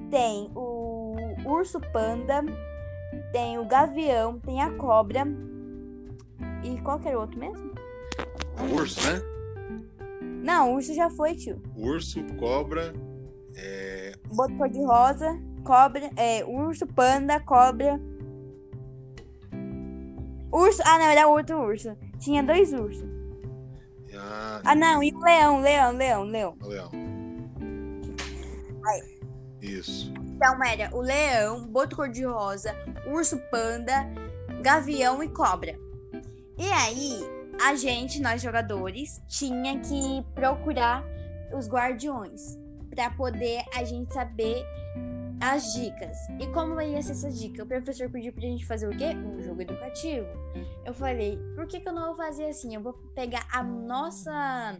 [0.10, 2.44] Tem o urso panda.
[3.32, 4.40] Tem o gavião.
[4.40, 5.26] Tem a cobra.
[6.64, 7.72] E qual que era o outro mesmo?
[8.60, 9.22] O urso, né?
[10.44, 11.62] Não, o urso já foi, tio.
[11.76, 12.94] Urso, cobra,
[13.56, 18.00] é, Boto cor-de-rosa, cobra, é, urso, panda, cobra.
[20.52, 20.82] Urso.
[20.86, 21.96] Ah, não, era outro urso.
[22.20, 23.15] Tinha dois ursos.
[24.18, 26.58] Ah, Ah, não, e o leão, leão, leão, leão.
[26.62, 26.92] leão.
[29.62, 30.14] Isso.
[30.36, 32.76] Então era o leão, boto cor-de-rosa,
[33.08, 34.08] urso panda,
[34.62, 35.76] gavião e cobra.
[36.58, 37.20] E aí,
[37.62, 41.04] a gente, nós jogadores, tinha que procurar
[41.54, 42.58] os guardiões
[42.94, 44.66] para poder a gente saber
[45.40, 46.18] as dicas.
[46.40, 47.64] E como ia ser essa dica?
[47.64, 49.16] O professor pediu pra gente fazer o quê?
[49.16, 50.28] Um jogo educativo.
[50.86, 52.76] Eu falei, por que, que eu não vou fazer assim?
[52.76, 54.80] Eu vou pegar a nossa.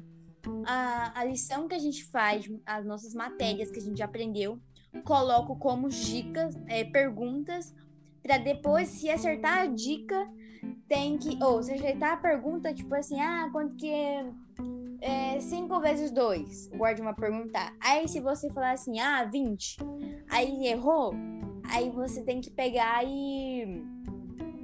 [0.68, 4.60] A, a lição que a gente faz, as nossas matérias que a gente aprendeu,
[5.04, 7.74] coloco como dicas, é, perguntas,
[8.22, 10.30] para depois, se acertar a dica,
[10.88, 11.42] tem que.
[11.44, 13.92] Ou se acertar a pergunta, tipo assim, ah, quanto que
[15.02, 16.72] é 5 vezes 2?
[16.74, 17.76] O guardião vai perguntar.
[17.80, 19.78] Aí, se você falar assim, ah, 20,
[20.30, 21.14] aí errou,
[21.70, 23.84] aí você tem que pegar e.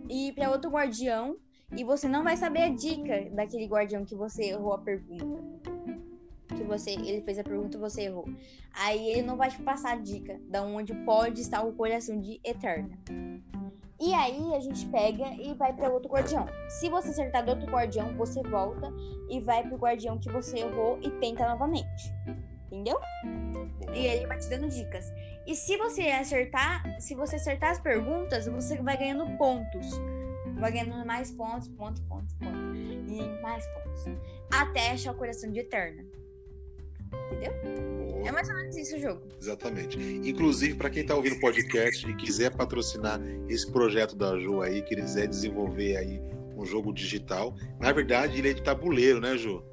[0.09, 1.37] e ir para outro guardião.
[1.75, 5.71] E você não vai saber a dica daquele guardião que você errou a pergunta.
[6.49, 8.25] Que você, ele fez a pergunta e você errou.
[8.73, 12.41] Aí ele não vai te passar a dica da onde pode estar o coração de
[12.43, 12.99] Eterna.
[14.01, 16.47] E aí a gente pega e vai para outro guardião.
[16.67, 18.91] Se você acertar do outro guardião, você volta
[19.29, 22.11] e vai pro guardião que você errou e tenta novamente.
[22.65, 22.99] Entendeu?
[23.93, 25.05] E ele vai te dando dicas.
[25.45, 29.87] E se você acertar, se você acertar as perguntas, você vai ganhando pontos.
[30.59, 32.79] Vai ganhando mais pontos, pontos, pontos, pontos.
[33.07, 34.05] E mais pontos.
[34.51, 36.03] Até achar o coração de Eterna.
[37.31, 37.90] Entendeu?
[38.21, 38.29] Boa.
[38.29, 39.21] É mais ou menos isso o jogo.
[39.39, 39.97] Exatamente.
[39.97, 44.81] Inclusive, para quem está ouvindo o podcast e quiser patrocinar esse projeto da Ju aí,
[44.81, 46.21] que quiser desenvolver aí
[46.55, 49.63] um jogo digital, na verdade ele é de tabuleiro, né, Ju?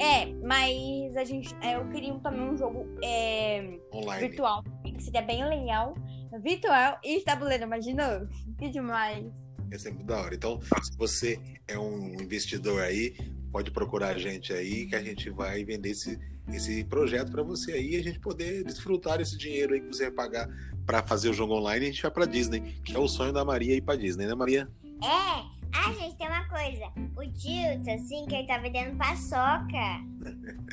[0.00, 1.54] É, mas a gente.
[1.60, 4.28] é, eu queria também um jogo é, Online.
[4.28, 4.64] virtual.
[4.84, 5.94] Que seria bem legal.
[6.42, 8.26] Virtual e tabuleiro, imaginou?
[8.58, 9.24] Que demais.
[9.70, 10.34] É sempre da hora.
[10.34, 13.14] Então, se você é um investidor aí,
[13.54, 16.18] pode procurar a gente aí, que a gente vai vender esse,
[16.52, 20.10] esse projeto para você aí e a gente poder desfrutar esse dinheiro aí que você
[20.10, 20.48] vai pagar
[20.84, 23.32] para fazer o jogo online e a gente vai para Disney, que é o sonho
[23.32, 24.68] da Maria ir para Disney, né, Maria?
[25.00, 26.92] É, ah, gente, tem uma coisa.
[27.16, 30.02] O Tilton, assim, que ele tá vendendo paçoca.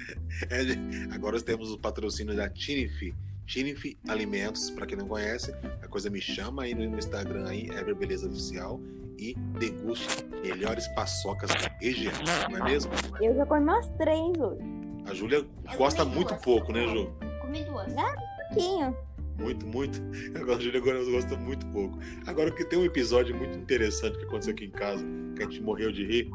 [0.49, 3.13] É, agora temos o patrocínio da Tinif.
[3.51, 7.93] Tinif Alimentos, para quem não conhece, a coisa me chama aí no Instagram aí, Ever
[7.93, 8.79] Beleza Oficial
[9.19, 12.13] e deguste melhores paçocas da região,
[12.49, 12.93] não é mesmo?
[13.19, 14.61] Eu já comi umas três hoje.
[15.05, 16.41] A Júlia gosta muito duas.
[16.41, 17.13] pouco, né, Ju?
[17.41, 17.91] Comi duas.
[17.91, 18.97] Um pouquinho.
[19.37, 20.01] Muito, muito.
[20.39, 21.99] Agora a Júlia agora gosta muito pouco.
[22.25, 25.03] Agora que tem um episódio muito interessante que aconteceu aqui em casa,
[25.35, 26.31] que a gente morreu de rir.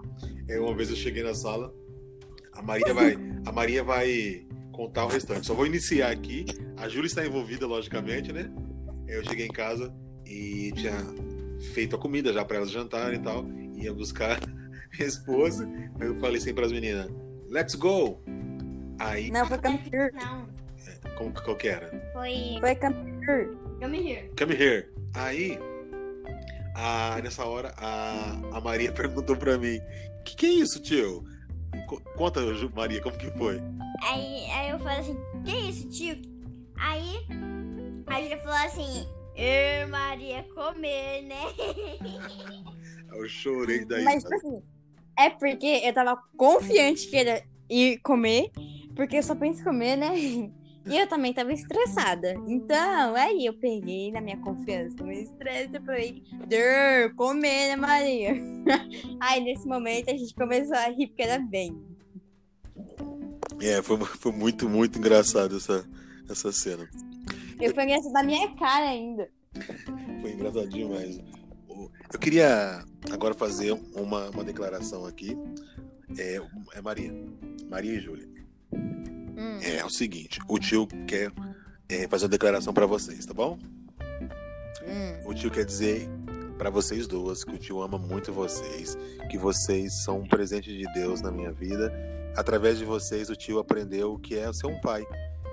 [0.49, 1.73] É, uma vez eu cheguei na sala,
[2.53, 5.47] a Maria vai, a Maria vai contar o restante.
[5.47, 6.45] Só vou iniciar aqui.
[6.77, 8.51] A Júlia está envolvida, logicamente, né?
[9.09, 10.93] Eu cheguei em casa e tinha
[11.73, 13.47] feito a comida já para elas jantarem e tal.
[13.77, 14.39] Ia buscar
[14.99, 15.69] esposa.
[16.01, 17.09] Aí eu falei assim pras meninas:
[17.49, 18.21] Let's go!
[18.99, 20.11] Aí, Não, foi come here.
[20.15, 20.49] Não,
[21.17, 21.91] como que qual que era?
[22.13, 22.57] foi.
[22.61, 23.49] Foi come here.
[23.81, 24.31] Come here.
[24.39, 24.89] Come here.
[25.15, 25.59] Aí,
[26.75, 29.79] a- nessa hora, a, a Maria perguntou pra mim:
[30.21, 31.25] O que, que é isso, tio?
[31.89, 32.41] Co- Conta,
[32.75, 33.61] Maria, como que foi?
[34.03, 36.17] Aí, aí eu falei assim, que isso, tio?
[36.79, 37.27] Aí
[38.07, 41.43] a Júlia falou assim, Ê, Maria, comer, né?
[43.13, 44.03] Eu chorei daí.
[44.03, 44.63] Mas, tipo assim,
[45.19, 48.51] é porque eu tava confiante que era ir comer,
[48.95, 50.13] porque eu só penso em comer, né?
[50.89, 52.37] E eu também tava estressada.
[52.47, 57.75] Então, aí eu peguei na minha confiança, no meu estresse, eu falei, Dur, comer, né,
[57.75, 58.37] Maria?
[59.19, 61.77] Aí, nesse momento, a gente começou a rir, porque era bem.
[63.61, 65.85] É, foi, foi muito, muito engraçado essa,
[66.29, 66.89] essa cena.
[67.61, 69.29] Eu fui engraçado na minha cara ainda.
[70.21, 70.91] Foi engraçadinho.
[71.69, 75.37] O- Eu queria agora fazer uma, uma declaração aqui.
[76.19, 76.41] É,
[76.75, 77.13] é Maria.
[77.69, 78.29] Maria e Júlia.
[78.73, 79.59] Hum.
[79.63, 81.31] É, o seguinte, o tio quer
[81.89, 83.59] é, fazer uma declaração pra vocês, tá bom?
[84.87, 85.29] Hum.
[85.31, 86.09] O tio quer dizer
[86.57, 88.97] pra vocês duas que o tio ama muito vocês,
[89.31, 91.93] que vocês são um presente de Deus na minha vida.
[92.37, 95.05] Através de vocês, o tio aprendeu o que é ser um pai,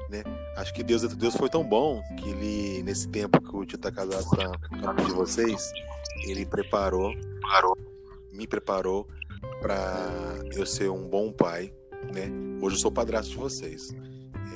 [0.10, 0.24] né?
[0.56, 3.92] Acho que Deus, Deus foi tão bom que ele, nesse tempo que o tio tá
[3.92, 4.36] casado com
[4.94, 5.72] mãe de vocês,
[6.28, 7.12] ele preparou,
[8.32, 9.08] me preparou
[9.62, 10.10] pra
[10.56, 11.74] eu ser um bom pai,
[12.14, 12.30] né?
[12.62, 13.96] Hoje eu sou padrasto de vocês.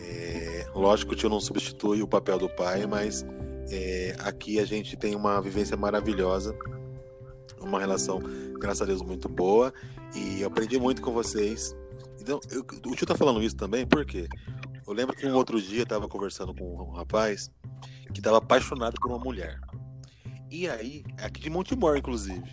[0.04, 3.26] É, lógico que o tio não substitui o papel do pai, mas
[3.72, 6.56] é, aqui a gente tem uma vivência maravilhosa,
[7.60, 8.20] uma relação,
[8.60, 9.74] graças a Deus, muito boa.
[10.16, 11.76] E aprendi muito com vocês.
[12.22, 14.28] Então, eu- o tio tá falando isso também, porque
[14.88, 17.52] eu lembro que um outro dia eu tava conversando com um rapaz
[18.14, 19.60] que tava apaixonado por uma mulher.
[20.50, 22.44] E aí, aqui de Montemor, inclusive.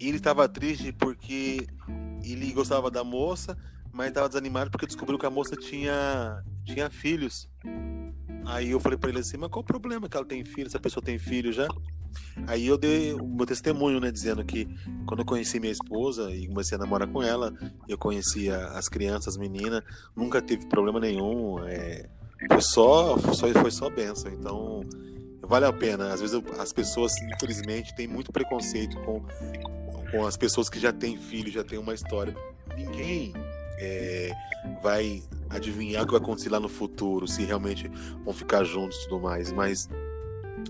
[0.00, 1.66] Ele tava triste porque
[2.24, 3.56] ele gostava da moça,
[3.92, 7.48] mas tava desanimado porque descobriu que a moça tinha, tinha filhos.
[8.46, 10.80] Aí eu falei pra ele assim, mas qual o problema que ela tem filho, essa
[10.80, 11.68] pessoa tem filho já?
[12.46, 14.66] Aí eu dei o meu testemunho, né, dizendo que
[15.06, 17.52] quando eu conheci minha esposa e comecei a namorar com ela,
[17.88, 19.82] eu conhecia as crianças, as meninas,
[20.14, 22.08] nunca teve problema nenhum, é,
[22.50, 24.30] foi só, só foi só benção.
[24.32, 24.80] Então,
[25.42, 26.12] vale a pena.
[26.12, 29.22] Às vezes eu- as pessoas, infelizmente, têm muito preconceito com,
[30.10, 32.34] com as pessoas que já têm filho, já têm uma história.
[32.76, 33.32] Ninguém
[33.78, 34.32] é,
[34.82, 37.88] vai adivinhar o que vai acontecer lá no futuro, se realmente
[38.24, 39.52] vão ficar juntos e tudo mais.
[39.52, 39.88] Mas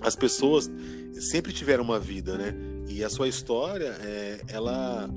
[0.00, 0.70] as pessoas
[1.12, 2.54] sempre tiveram uma vida, né?
[2.88, 5.08] E a sua história, é, ela,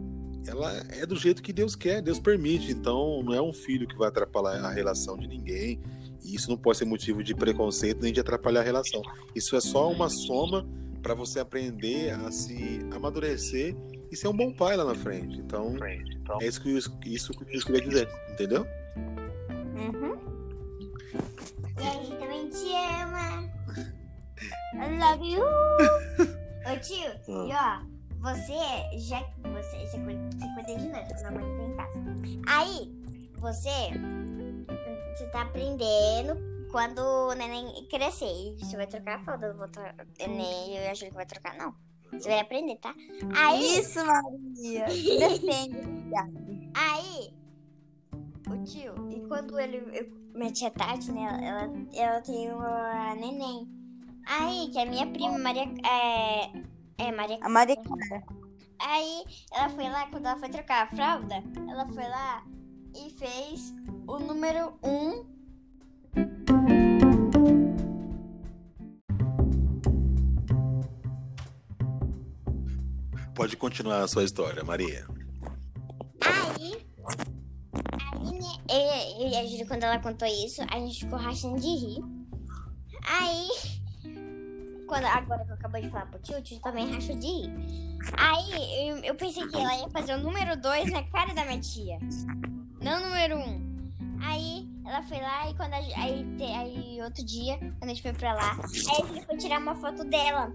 [0.47, 2.71] ela é do jeito que Deus quer, Deus permite.
[2.71, 5.79] Então, não é um filho que vai atrapalhar a relação de ninguém.
[6.23, 9.01] E isso não pode ser motivo de preconceito nem de atrapalhar a relação.
[9.35, 10.67] Isso é só uma soma
[11.01, 13.75] para você aprender a se amadurecer
[14.11, 15.39] e ser um bom pai lá na frente.
[15.39, 15.75] Então,
[16.41, 18.65] é isso que eu, isso que eu queria dizer, entendeu?
[19.77, 20.08] Uhum.
[24.79, 25.43] I love you.
[26.65, 27.47] Ô tio, Ah.
[27.47, 31.57] e ó, você, já que você, você cuida, você cuida de nós, quando a mãe
[31.57, 31.99] tá em casa.
[32.47, 32.91] Aí,
[33.37, 33.91] você,
[35.15, 36.37] você tá aprendendo
[36.71, 38.25] quando o neném crescer.
[38.25, 39.95] E você vai trocar a fralda, eu vou trocar,
[40.27, 41.73] nem eu acho que vai trocar, não.
[42.11, 42.93] Você vai aprender, tá?
[43.35, 44.85] Aí, Isso, Maria.
[45.29, 46.09] Defende.
[46.75, 47.33] Aí,
[48.49, 49.77] o tio, e quando ele.
[49.97, 51.21] eu- minha tia Tati, né?
[51.41, 53.67] Ela, ela tem uma neném.
[54.29, 55.63] Aí, que a minha prima, Maria.
[55.83, 56.51] É,
[56.99, 57.39] é Maria.
[57.41, 58.23] A Maria Clara.
[58.79, 62.45] Aí, ela foi lá, quando ela foi trocar a fralda, ela foi lá
[62.95, 63.73] e fez
[64.07, 64.87] o número 1.
[64.87, 65.39] Um,
[73.33, 75.07] Pode continuar a sua história, Maria.
[76.21, 76.71] Aí.
[78.31, 78.49] Né?
[78.69, 82.03] Eu e a Júlia, quando ela contou isso, a gente ficou rachando de rir.
[83.03, 83.68] Aí.
[84.89, 87.99] Quando, agora que eu acabei de falar pro tio, o tio também rachou de rir.
[88.17, 91.59] Aí eu, eu pensei que ela ia fazer o número 2 na cara da minha
[91.59, 91.99] tia.
[92.81, 93.39] Não o número 1.
[93.39, 94.19] Um.
[94.23, 98.13] Aí ela foi lá e quando a, aí, aí outro dia, quando a gente foi
[98.13, 100.51] pra lá, aí a Júlia foi tirar uma foto dela.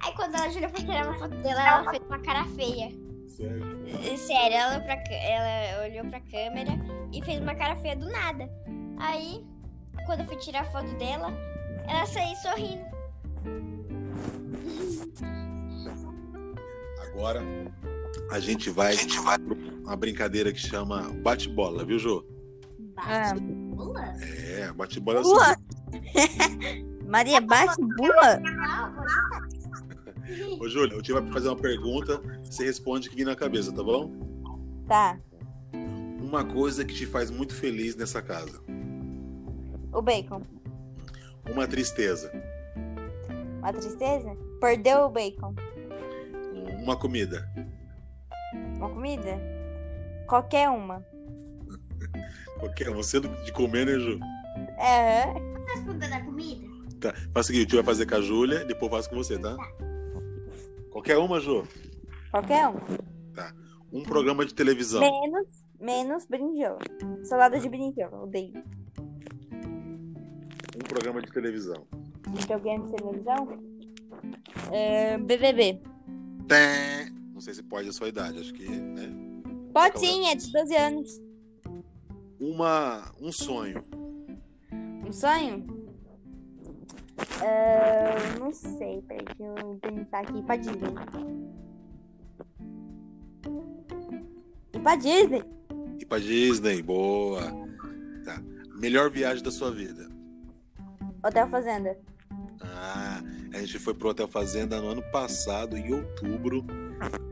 [0.00, 2.90] Aí quando a Júlia foi tirar uma foto dela, ela fez uma cara feia.
[3.28, 4.16] Sério?
[4.16, 6.72] Sério, ela pra, ela olhou pra câmera
[7.12, 8.48] e fez uma cara feia do nada.
[8.98, 9.44] Aí,
[10.06, 11.30] quando eu fui tirar a foto dela,
[11.86, 12.97] ela saiu sorrindo.
[17.12, 17.42] Agora
[18.30, 22.24] a gente vai para uma brincadeira que chama bate-bola, viu, Jô?
[22.94, 24.14] Bate-bola?
[24.20, 25.56] É, bate-bola é Bula.
[27.08, 28.42] Maria, bate bula?
[30.60, 33.72] Ô, Júlia, eu te vai fazer uma pergunta, você responde o que vem na cabeça,
[33.72, 34.12] tá bom?
[34.86, 35.18] Tá.
[36.20, 38.60] Uma coisa que te faz muito feliz nessa casa.
[39.90, 40.42] O bacon.
[41.50, 42.30] Uma tristeza.
[43.68, 44.34] Uma tristeza?
[44.62, 45.54] Perdeu o bacon.
[46.82, 47.46] Uma comida.
[48.78, 49.38] Uma comida?
[50.26, 51.06] Qualquer uma.
[52.58, 53.02] Qualquer uma.
[53.02, 54.18] Sendo de comer, né, Ju?
[54.78, 55.34] É.
[56.08, 56.66] Da comida?
[56.98, 57.12] Tá.
[57.34, 59.38] Faz o seguinte, a gente vai fazer com a Júlia, depois eu faço com você,
[59.38, 59.54] tá?
[60.90, 61.68] Qualquer uma, Ju.
[62.30, 62.80] Qualquer uma.
[63.92, 65.02] Um programa de televisão.
[65.02, 65.46] Menos,
[65.78, 66.78] menos berinjela.
[67.22, 68.64] Salada de berinjela, odeio.
[70.74, 71.86] Um programa de televisão.
[72.34, 73.48] Videogame de televisão?
[74.72, 75.80] É, BBB.
[76.46, 77.10] Té.
[77.32, 79.08] Não sei se pode a sua idade, acho que, né?
[79.72, 81.20] Pode sim, é de 12 anos.
[82.40, 83.82] Uma, um sonho.
[85.06, 85.66] Um sonho?
[87.42, 90.42] É, não sei, peraí, deixa eu pensar aqui.
[90.42, 90.94] Pra Disney.
[94.74, 95.44] Ir pra Disney?
[96.00, 97.42] Ir pra Disney, boa.
[98.24, 98.42] Tá.
[98.80, 100.08] Melhor viagem da sua vida.
[101.24, 101.98] Hotel Fazenda.
[102.60, 106.64] Ah, a gente foi pro Hotel Fazenda no ano passado, em outubro.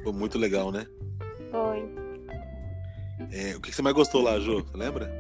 [0.02, 0.86] Foi muito legal, né?
[1.50, 1.88] Foi.
[3.32, 4.62] É, o que você mais gostou lá, Jô?
[4.62, 5.10] Você lembra?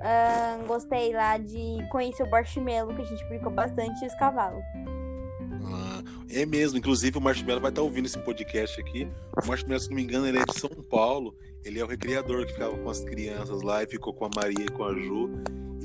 [0.00, 4.62] Ah, gostei lá de conhecer o Marshmallow, que a gente brincou bastante, e os cavalos.
[5.64, 9.10] Ah, é mesmo, inclusive o Marshmallow vai estar ouvindo esse podcast aqui.
[9.42, 11.34] O Marshmallow, se não me engano, ele é de São Paulo.
[11.64, 14.64] Ele é o recreador que ficava com as crianças lá e ficou com a Maria
[14.64, 15.28] e com a Ju.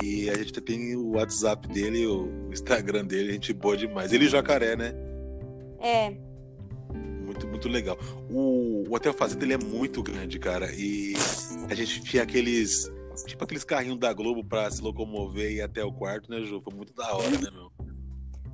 [0.02, 4.12] E a gente tem o WhatsApp dele, o Instagram dele, a gente boa demais.
[4.12, 4.94] Ele e o jacaré, né?
[5.80, 6.16] É,
[7.26, 7.98] Muito, muito legal.
[8.30, 10.72] O, o Hotel Fazenda ele é muito grande, cara.
[10.74, 11.14] E
[11.70, 12.92] a gente tinha aqueles.
[13.28, 16.60] Tipo aqueles carrinhos da Globo pra se locomover e ir até o quarto, né, Ju?
[16.62, 17.72] Foi muito da hora, né, meu?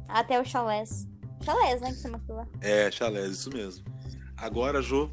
[0.08, 1.08] até o chalés.
[1.42, 2.48] Chalés, né, que chama aquilo lá.
[2.62, 3.86] É, chalés, isso mesmo.
[4.36, 5.10] Agora, Ju,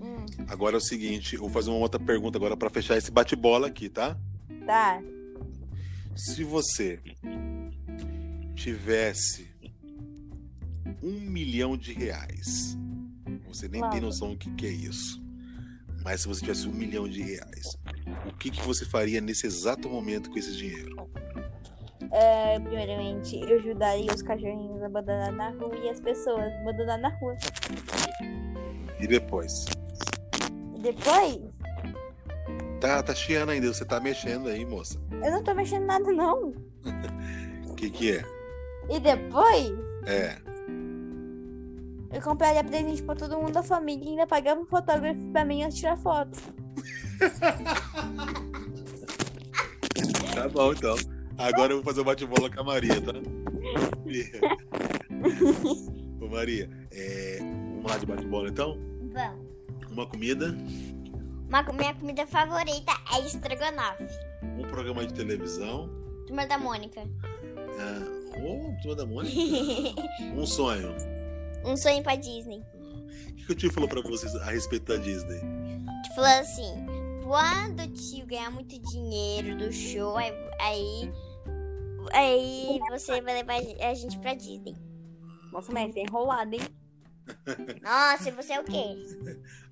[0.00, 3.10] Hum, agora é o seguinte, eu vou fazer uma outra pergunta agora pra fechar esse
[3.10, 4.16] bate-bola aqui, tá?
[4.66, 5.02] Tá.
[6.14, 7.00] Se você
[8.54, 9.48] tivesse
[11.02, 12.76] um milhão de reais,
[13.46, 14.08] você nem tem Uau.
[14.08, 15.24] noção do que, que é isso.
[16.02, 17.76] Mas se você tivesse um milhão de reais,
[18.26, 21.10] o que, que você faria nesse exato momento com esse dinheiro?
[22.12, 27.36] É, primeiramente, eu ajudaria os cachorrinhos abandonados na rua e as pessoas abandonadas na rua.
[29.00, 29.64] E depois?
[30.80, 31.40] Depois,
[32.86, 34.96] Tá, tá chiando ainda, você tá mexendo aí, moça.
[35.10, 36.54] eu não tô mexendo nada, não.
[37.68, 38.24] O que que é?
[38.88, 39.72] E depois,
[40.06, 40.36] É.
[42.12, 45.64] eu compraria presente pra todo mundo da família e ainda pagava um fotógrafo pra mim
[45.64, 46.38] antes tirar foto.
[50.34, 50.94] Tá bom, então.
[51.38, 53.10] Agora eu vou fazer o bate-bola com a Maria, tá?
[56.20, 58.78] Ô, Maria, é, vamos lá de bate-bola, então?
[59.14, 59.46] Vamos.
[59.90, 60.54] Uma comida,
[61.48, 64.04] Uma, minha comida favorita é estrogonofe.
[64.58, 65.88] um programa de televisão,
[66.26, 67.02] Turma da Mônica.
[67.78, 69.36] ah, oh, turma da Mônica,
[70.34, 70.94] um sonho.
[71.64, 72.62] um sonho pra Disney.
[73.28, 75.40] O que, que o tio falou pra vocês a respeito da Disney?
[76.04, 76.84] Que falou assim:
[77.22, 81.12] quando o tio ganhar muito dinheiro do show, aí, aí,
[82.12, 83.56] aí você vai levar
[83.88, 84.74] a gente pra Disney.
[85.52, 86.60] Nossa, mas é enrolado, hein?
[87.82, 88.96] Nossa, e você é o quê?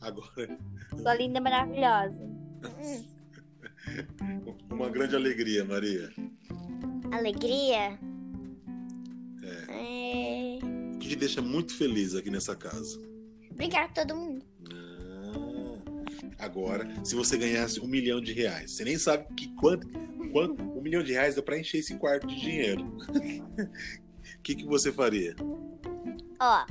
[0.00, 0.58] Agora,
[1.00, 2.16] Sua linda, maravilhosa.
[2.80, 3.04] Hum,
[4.70, 6.10] uma grande alegria, Maria.
[7.12, 7.98] alegria?
[9.68, 10.58] É.
[10.94, 12.98] O que te deixa muito feliz aqui nessa casa?
[13.52, 14.44] Brincar com todo mundo.
[14.72, 19.86] Ah, agora, se você ganhasse um milhão de reais, você nem sabe que quanto,
[20.32, 22.96] quanto um milhão de reais dá pra encher esse quarto de dinheiro.
[24.44, 25.34] O que, que você faria?
[26.38, 26.66] Ó,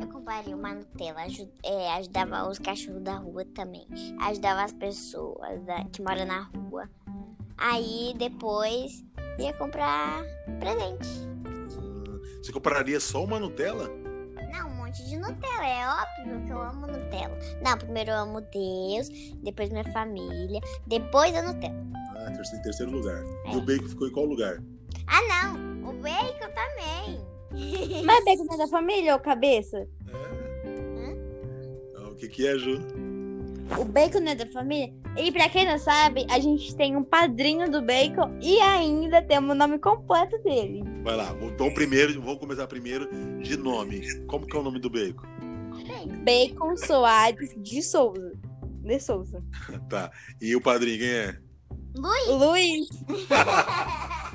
[0.00, 3.84] eu compraria uma Nutella, aju- é, ajudava os cachorros da rua também.
[4.20, 6.88] Ajudava as pessoas da- que moram na rua.
[7.58, 9.04] Aí depois
[9.40, 10.22] ia comprar
[10.60, 11.08] presente.
[11.80, 13.88] Hum, Você compraria só uma Nutella?
[14.52, 15.66] Não, um monte de Nutella.
[15.66, 17.36] É óbvio que eu amo Nutella.
[17.60, 19.08] Não, primeiro eu amo Deus,
[19.42, 21.74] depois minha família, depois a Nutella.
[22.18, 23.20] Ah, terceiro, em terceiro lugar.
[23.46, 23.52] É.
[23.52, 24.62] E o bacon ficou em qual lugar?
[25.08, 25.20] Ah,
[25.52, 25.75] não!
[25.86, 27.20] O bacon também.
[28.04, 29.86] Mas bacon não é da família, ô cabeça?
[31.96, 32.80] Ah, o que, que é, Ju?
[33.78, 34.92] O bacon não é da família?
[35.16, 39.50] E pra quem não sabe, a gente tem um padrinho do bacon e ainda temos
[39.50, 40.82] o nome completo dele.
[41.02, 43.08] Vai lá, então primeiro, vamos começar primeiro
[43.42, 44.02] de nome.
[44.26, 45.26] Como que é o nome do bacon?
[46.24, 48.32] Bacon Soares de Souza.
[48.82, 49.42] De Souza.
[49.88, 50.10] Tá.
[50.40, 51.38] E o padrinho, quem é?
[52.28, 52.88] O Luiz.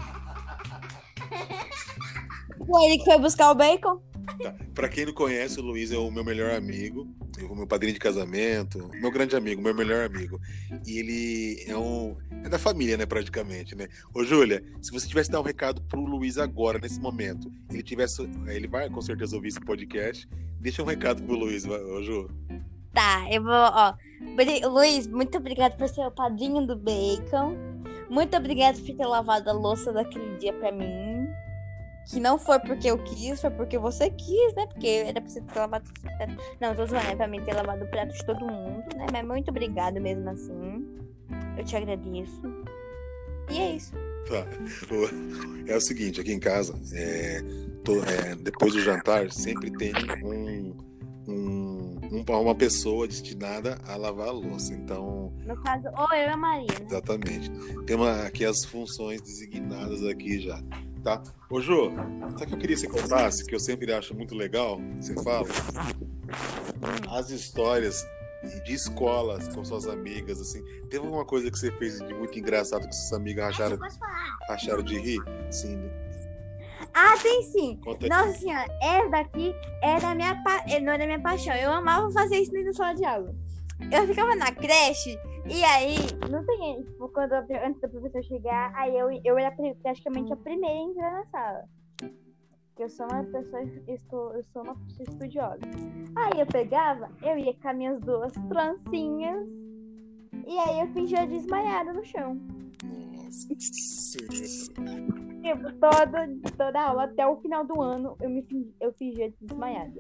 [2.66, 4.02] Foi ele que foi buscar o bacon?
[4.42, 4.56] Tá.
[4.74, 7.08] Pra quem não conhece, o Luiz é o meu melhor amigo,
[7.50, 10.40] o meu padrinho de casamento, meu grande amigo, meu melhor amigo.
[10.86, 12.16] E ele é um.
[12.44, 13.88] É da família, né, praticamente, né?
[14.14, 18.22] Ô, Júlia, se você tivesse dar um recado pro Luiz agora, nesse momento, ele tivesse.
[18.48, 20.28] Ele vai com certeza ouvir esse podcast.
[20.60, 22.30] Deixa um recado pro Luiz, ô, Ju.
[22.94, 23.94] Tá, eu vou, ó.
[24.70, 27.81] Luiz, muito obrigado por ser o padrinho do bacon.
[28.12, 31.30] Muito obrigado por ter lavado a louça daquele dia pra mim.
[32.10, 34.68] Que não foi porque eu quis, foi porque você quis, né?
[34.68, 35.90] Porque era pra você ter lavado.
[36.60, 39.06] Não, tô zoando, é pra mim ter lavado o prato de todo mundo, né?
[39.14, 40.86] Mas muito obrigado mesmo assim.
[41.58, 42.42] Eu te agradeço.
[43.50, 43.94] E é isso.
[44.28, 44.46] Tá.
[45.68, 47.42] É o seguinte, aqui em casa, é,
[47.86, 50.76] tô, é, depois do jantar, sempre tem um,
[51.30, 51.61] um,
[52.12, 54.74] uma pessoa destinada a lavar a louça.
[54.74, 55.34] Então.
[55.46, 56.68] No caso, ou eu e a Maria.
[56.68, 56.86] Né?
[56.88, 57.52] Exatamente.
[57.86, 60.62] Tem uma, aqui as funções designadas aqui já
[61.02, 61.22] tá?
[61.50, 61.92] Ô, Jô,
[62.38, 65.48] sabe que eu queria que você contasse, que eu sempre acho muito legal, você fala?
[67.10, 68.06] As histórias
[68.64, 70.64] de escolas com suas amigas, assim.
[70.90, 73.78] Teve alguma coisa que você fez de muito engraçado que suas amigas acharam,
[74.50, 75.22] acharam de rir?
[75.50, 75.92] Sim.
[76.94, 77.80] Ah, tem sim.
[77.84, 80.64] Conta Nossa senhora, essa daqui é da minha, pa...
[80.68, 81.56] É, não é da minha paixão.
[81.56, 83.34] Eu amava fazer isso na sala de aula.
[83.92, 85.18] Eu ficava na creche
[85.48, 85.96] e aí,
[86.30, 90.76] não tem, tipo, quando antes do professor chegar, aí eu, eu era praticamente a primeira
[90.76, 91.64] a entrar na sala.
[91.98, 95.60] Porque eu sou uma pessoa, estou, eu sou uma pessoa estudiosa.
[96.16, 99.48] Aí eu pegava, eu ia com as minhas duas trancinhas,
[100.46, 102.40] e aí eu fingia desmaiada no chão.
[103.16, 103.48] Nossa.
[105.42, 108.46] Tipo, toda, toda aula, até o final do ano, eu me
[108.80, 110.00] eu fingia desmaiada.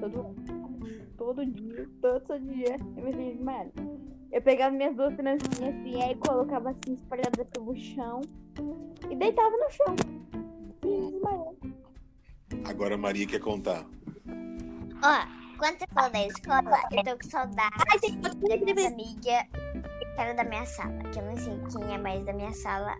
[0.00, 0.34] Todo
[1.16, 3.72] todo dia, todo dia, eu me via desmaiada.
[4.30, 8.20] Eu pegava minhas duas trancinhas assim, aí colocava assim espalhada pelo chão
[9.08, 9.96] e deitava no chão.
[10.84, 11.56] E desmaiava.
[12.68, 13.86] Agora a Maria quer contar.
[15.02, 19.48] Ó, quando você falou da escola, eu tô com saudade Ai, tem da minha amiga
[20.14, 20.98] que era da minha sala.
[21.12, 22.96] Que eu não sei quem é mais da minha sala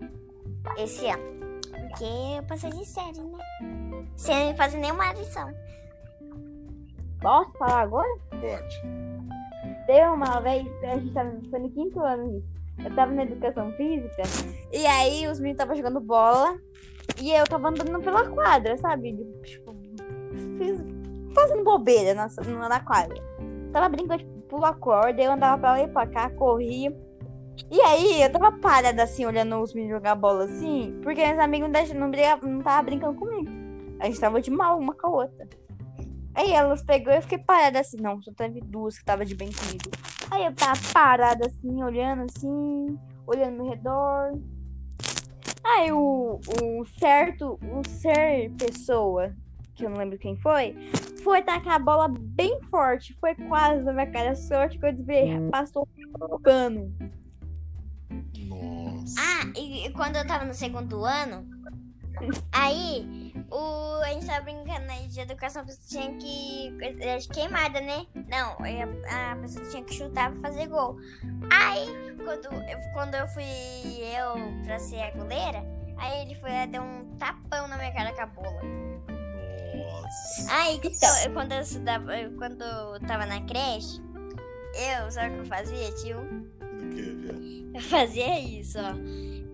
[0.79, 1.23] esse ano.
[1.71, 2.05] Porque
[2.37, 3.39] eu passei de série, né?
[4.17, 5.53] Sem fazer nenhuma lição.
[7.21, 8.09] Posso falar agora?
[8.31, 8.83] Pode.
[9.87, 12.55] Teve uma vez, a gente tava foi no quinto ano isso.
[12.85, 14.23] Eu tava na educação física,
[14.73, 16.59] e aí os meninos estavam jogando bola,
[17.23, 19.17] e eu tava andando pela quadra, sabe?
[19.45, 19.75] Tipo,
[20.59, 20.83] fiz,
[21.35, 22.29] fazendo bobeira na,
[22.69, 23.23] na quadra.
[23.73, 26.93] Tava brincando, tipo, pula corda, eu andava pra lá e pra cá, corria.
[27.71, 31.69] E aí, eu tava parada assim, olhando os meninos jogar bola assim, porque meus amigos
[31.95, 33.51] não, não, não tava brincando comigo.
[34.01, 35.49] A gente tava de mal uma com a outra.
[36.35, 37.97] Aí elas pegou e eu fiquei parada assim.
[37.99, 39.91] Não, só teve duas que tava de bem comigo.
[40.31, 44.33] Aí eu tava parada assim, olhando assim, olhando no redor.
[45.63, 49.33] Aí o, o certo, o ser pessoa,
[49.75, 50.77] que eu não lembro quem foi,
[51.23, 53.17] foi tacar a bola bem forte.
[53.21, 54.35] Foi quase na minha cara.
[54.35, 55.51] Sorte que eu desviei, hum.
[55.51, 55.89] passou
[56.21, 56.93] o cano.
[59.19, 61.47] Ah, e, e quando eu tava no segundo ano,
[62.53, 67.29] aí o, a gente tava brincando aí de educação física, tinha que.
[67.33, 68.07] queimada, né?
[68.29, 70.97] Não, a, a pessoa tinha que chutar pra fazer gol.
[71.51, 75.65] Aí, quando eu, quando eu fui eu pra ser a goleira,
[75.99, 78.63] aí ele foi lá, deu um tapão na minha cara com a bola.
[79.75, 80.53] Nossa.
[80.53, 84.01] Aí, então, eu, quando, eu estudava, eu, quando eu tava na creche,
[84.75, 86.55] eu, sabe o que eu fazia, tio?
[86.85, 88.95] O que, Eu fazia isso, ó.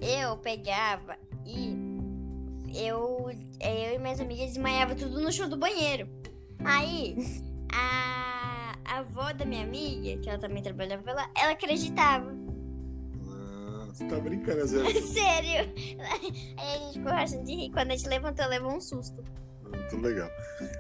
[0.05, 1.17] Eu pegava
[1.47, 1.91] e
[2.75, 6.09] eu, eu e minhas amigas desmaiava tudo no chão do banheiro.
[6.65, 7.17] Aí,
[7.73, 12.33] a, a avó da minha amiga, que ela também trabalhava lá, ela acreditava.
[13.29, 14.85] Ah, você tá brincando, Zé?
[15.01, 15.73] Sério.
[16.57, 17.71] Aí a gente ficou rachando de rir.
[17.71, 19.23] Quando a gente levantou, levou um susto.
[19.71, 20.31] Muito legal.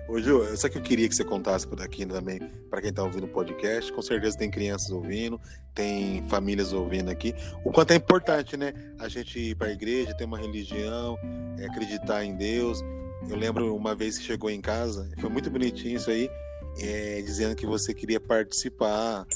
[0.08, 3.02] Ô, Ju, só que eu queria que você contasse por aqui também, para quem tá
[3.02, 3.92] ouvindo o podcast.
[3.92, 5.40] Com certeza tem crianças ouvindo,
[5.74, 7.34] tem famílias ouvindo aqui.
[7.64, 8.72] O quanto é importante, né?
[8.98, 11.16] A gente ir para a igreja, ter uma religião,
[11.58, 12.80] é, acreditar em Deus.
[13.28, 16.30] Eu lembro uma vez que chegou em casa, foi muito bonitinho isso aí,
[16.78, 19.26] é, dizendo que você queria participar.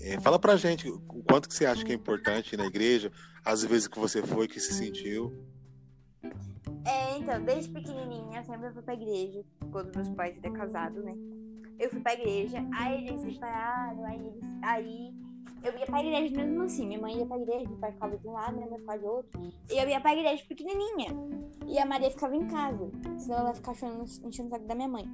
[0.00, 3.10] É, fala pra gente o quanto que você acha que é importante na igreja,
[3.44, 5.32] as vezes que você foi, que se sentiu.
[6.84, 11.14] É, então, desde pequenininha eu sempre fui pra igreja, quando meus pais eram casados, né?
[11.78, 14.42] Eu fui pra igreja, aí eles se separaram, aí eles.
[14.62, 15.14] Aí
[15.64, 16.86] eu ia pra igreja mesmo assim.
[16.86, 19.06] Minha mãe ia pra igreja, meu pai ficava de um lado, minha mãe ficava de
[19.06, 19.40] outro.
[19.70, 21.08] E eu ia pra igreja pequenininha.
[21.66, 24.74] E a Maria ficava em casa, senão ela ia ficar enchendo, enchendo o saco da
[24.74, 25.04] minha mãe.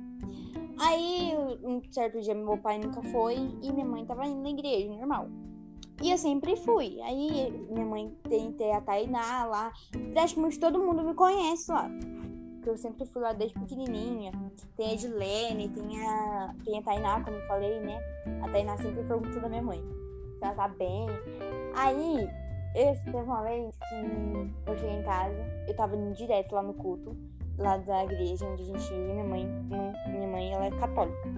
[0.81, 4.89] Aí, um certo dia, meu pai nunca foi e minha mãe tava indo na igreja,
[4.89, 5.29] normal.
[6.01, 7.01] E eu sempre fui.
[7.03, 9.73] Aí minha mãe tem, tem a Tainá lá.
[10.13, 11.91] Praticamente todo mundo me conhece lá.
[12.63, 14.33] que eu sempre fui lá desde pequenininha.
[14.77, 18.01] Tem a Edilene, tem a, tem a Tainá, como eu falei, né?
[18.43, 19.83] A Tainá sempre perguntou da minha mãe
[20.39, 21.07] se ela tá bem.
[21.75, 22.29] Aí,
[22.75, 25.37] esse teve uma vez que eu cheguei em casa,
[25.67, 27.17] eu tava indo direto lá no culto,
[27.59, 29.15] lá da igreja onde a gente ia.
[29.15, 29.47] Minha mãe,
[30.09, 31.29] minha mãe, ela é católica.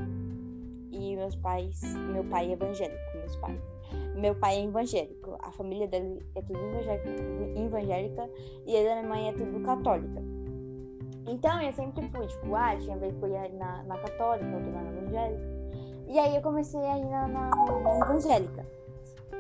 [0.90, 1.80] E meus pais,
[2.12, 3.79] meu pai é evangélico, meus pais.
[4.14, 6.58] Meu pai é evangélico, a família dele é tudo
[7.56, 8.30] evangélica,
[8.66, 10.22] e a da minha mãe é tudo católica.
[11.26, 14.70] Então eu sempre fui, tipo, ah, tinha vez que eu ia na, na católica, outra
[14.70, 15.60] na evangélica.
[16.08, 18.66] E aí eu comecei a ir na, na, na evangélica.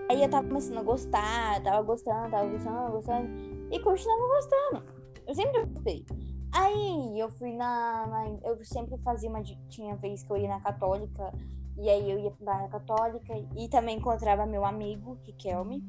[0.08, 3.28] Aí eu tava começando a gostar, tava gostando, tava gostando, gostando.
[3.70, 4.84] E continuava gostando.
[5.26, 6.04] Eu sempre gostei.
[6.52, 9.42] Aí eu fui na, na, Eu sempre fazia uma.
[9.68, 11.32] Tinha vez que eu ia na católica.
[11.80, 13.32] E aí eu ia pra católica.
[13.56, 15.82] E também encontrava meu amigo, Riquelme.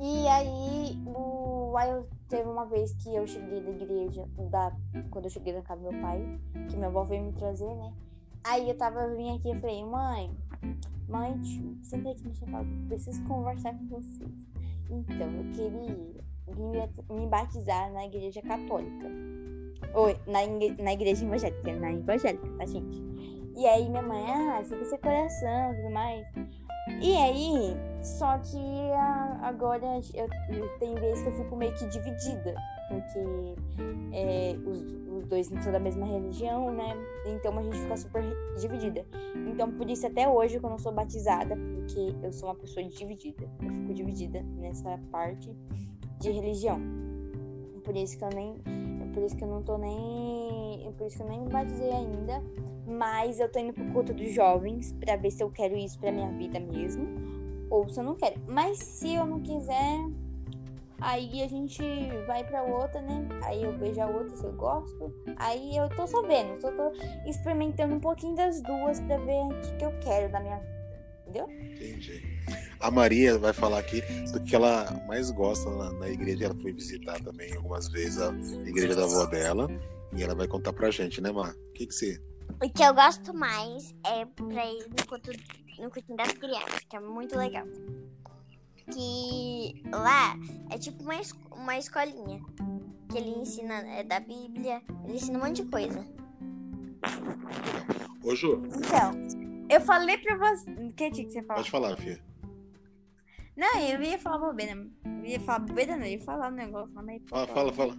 [0.00, 4.72] E aí, o, aí eu, teve uma vez que eu cheguei da igreja, da,
[5.10, 6.38] quando eu cheguei na casa do meu pai,
[6.68, 7.92] que minha avó veio me trazer, né?
[8.44, 10.30] Aí eu tava vindo aqui e falei, mãe,
[11.08, 11.40] mãe,
[11.82, 14.30] senta aqui no sofá, preciso conversar com vocês.
[14.88, 19.06] Então, eu queria me batizar na igreja católica.
[19.94, 20.40] Oi, na,
[20.82, 23.17] na igreja evangélica, na evangélica, tá, gente?
[23.58, 26.24] E aí minha mãe, ah, você seu coração e tudo mais.
[27.02, 28.92] E aí, só que
[29.42, 32.54] agora eu, tem vezes que eu fico meio que dividida,
[32.88, 33.56] porque
[34.12, 36.94] é, os, os dois não são da mesma religião, né?
[37.26, 38.22] Então a gente fica super
[38.60, 39.04] dividida.
[39.48, 43.42] Então por isso até hoje quando eu sou batizada, porque eu sou uma pessoa dividida,
[43.60, 45.52] eu fico dividida nessa parte
[46.20, 46.80] de religião.
[47.84, 48.56] Por isso que eu nem,
[49.18, 52.40] por isso que eu não tô nem, por isso que eu nem batizei ainda,
[52.86, 56.12] mas eu tô indo pro culto dos jovens para ver se eu quero isso para
[56.12, 57.04] minha vida mesmo
[57.68, 58.40] ou se eu não quero.
[58.46, 59.98] Mas se eu não quiser,
[61.00, 61.82] aí a gente
[62.28, 63.28] vai para outra, né?
[63.42, 65.12] Aí eu vejo a outra se eu gosto.
[65.36, 66.92] Aí eu tô só vendo, só tô
[67.26, 70.77] experimentando um pouquinho das duas para ver o que, que eu quero da minha vida.
[71.28, 71.50] Entendeu?
[71.50, 72.22] Entendi.
[72.80, 74.00] A Maria vai falar aqui
[74.32, 76.46] do que ela mais gosta na, na, igreja.
[76.46, 78.32] Ela foi visitar também algumas vezes a
[78.66, 79.68] igreja da avó dela.
[80.16, 81.52] E ela vai contar pra gente, né, Mar?
[81.52, 82.18] O que, que você.
[82.62, 85.30] O que eu gosto mais é pra ir no culto,
[85.78, 87.66] no culto das crianças, que é muito legal.
[88.90, 90.34] Que lá
[90.70, 91.20] é tipo uma,
[91.52, 92.40] uma escolinha.
[93.10, 96.06] Que ele ensina é da Bíblia, ele ensina um monte de coisa.
[98.24, 98.62] Ô, Ju.
[98.66, 100.70] Então, eu falei pra você.
[100.70, 101.58] O que tinha que você falar?
[101.58, 102.20] Pode falar, filha.
[103.56, 104.72] Não, eu ia falar bobeira.
[105.04, 106.04] Eu ia falar bobeira, não.
[106.04, 106.94] Eu ia falar um negócio.
[107.26, 107.96] Fala, fala, fala.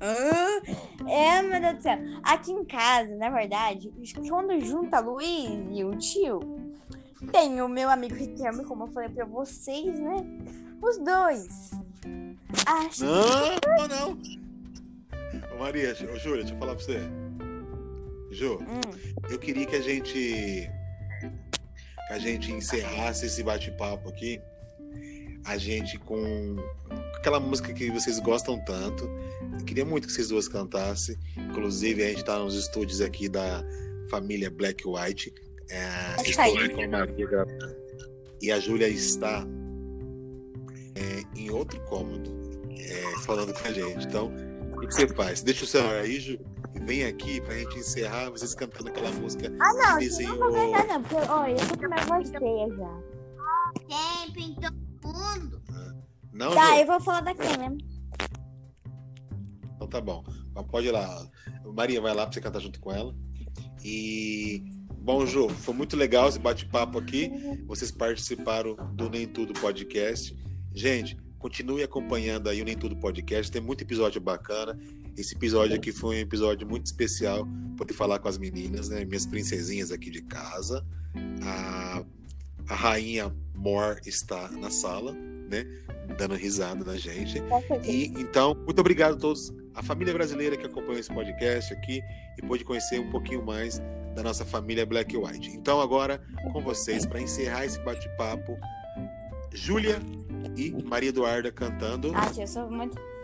[0.00, 0.60] Ah,
[1.08, 1.98] é, meu Deus do céu.
[2.22, 3.90] Aqui em casa, na verdade,
[4.28, 6.40] quando junta Luiz e o tio,
[7.32, 10.16] tem o meu amigo Riquelme, como eu falei pra vocês, né?
[10.82, 11.70] Os dois.
[12.66, 13.22] Acho não,
[13.58, 13.66] que...
[13.66, 14.18] não, não.
[15.54, 17.25] Ô Maria, Júlia, deixa eu falar pra você.
[18.36, 18.80] Ju, hum.
[19.30, 24.38] eu queria que a gente que a gente encerrasse esse bate-papo aqui,
[25.44, 26.56] a gente com
[27.16, 29.08] aquela música que vocês gostam tanto.
[29.58, 31.16] Eu queria muito que vocês duas cantassem.
[31.36, 33.64] Inclusive, a gente está nos estúdios aqui da
[34.10, 35.32] família Black White.
[35.70, 37.26] É, estou aqui com a Maria
[38.40, 39.44] e a Júlia está
[40.94, 42.30] é, em outro cômodo
[42.78, 44.06] é, falando com a gente.
[44.06, 44.32] Então,
[44.76, 45.42] o que você faz?
[45.42, 49.52] Deixa o celular aí, Ju, e vem aqui pra gente encerrar vocês cantando aquela música.
[49.60, 50.36] Ah, não, desenhou...
[50.36, 53.02] não vou cantar, não, porque olha, eu tô voz feia já.
[53.88, 55.62] Tempo em todo mundo.
[55.70, 55.94] Ah,
[56.32, 56.80] não, tá, Ju.
[56.80, 57.78] eu vou falar daqui mesmo.
[59.74, 60.24] Então tá bom.
[60.70, 61.28] Pode ir lá.
[61.74, 63.14] Maria, vai lá pra você cantar junto com ela.
[63.84, 64.64] E.
[64.98, 67.30] Bom, Ju, foi muito legal esse bate-papo aqui.
[67.66, 70.34] Vocês participaram do Nem Tudo Podcast.
[70.74, 74.76] Gente, Continue acompanhando aí o Nem Tudo Podcast, tem muito episódio bacana.
[75.16, 79.02] Esse episódio aqui foi um episódio muito especial, poder falar com as meninas, né?
[79.04, 80.84] Minhas princesinhas aqui de casa.
[81.42, 82.04] A,
[82.68, 85.64] a rainha Mor está na sala, né?
[86.18, 87.42] Dando risada na gente.
[87.82, 92.02] E então, muito obrigado a todos, a família brasileira que acompanhou esse podcast aqui
[92.36, 93.80] e pôde conhecer um pouquinho mais
[94.14, 95.48] da nossa família Black White.
[95.50, 98.58] Então, agora com vocês, para encerrar esse bate-papo,
[99.54, 99.98] Júlia
[100.54, 102.12] e Maria Eduarda cantando.
[102.14, 103.15] Ah, eu sou muito.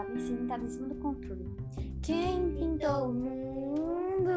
[0.00, 1.44] Tava em cima, tava em cima do controle.
[2.02, 4.32] Quem pintou o mundo?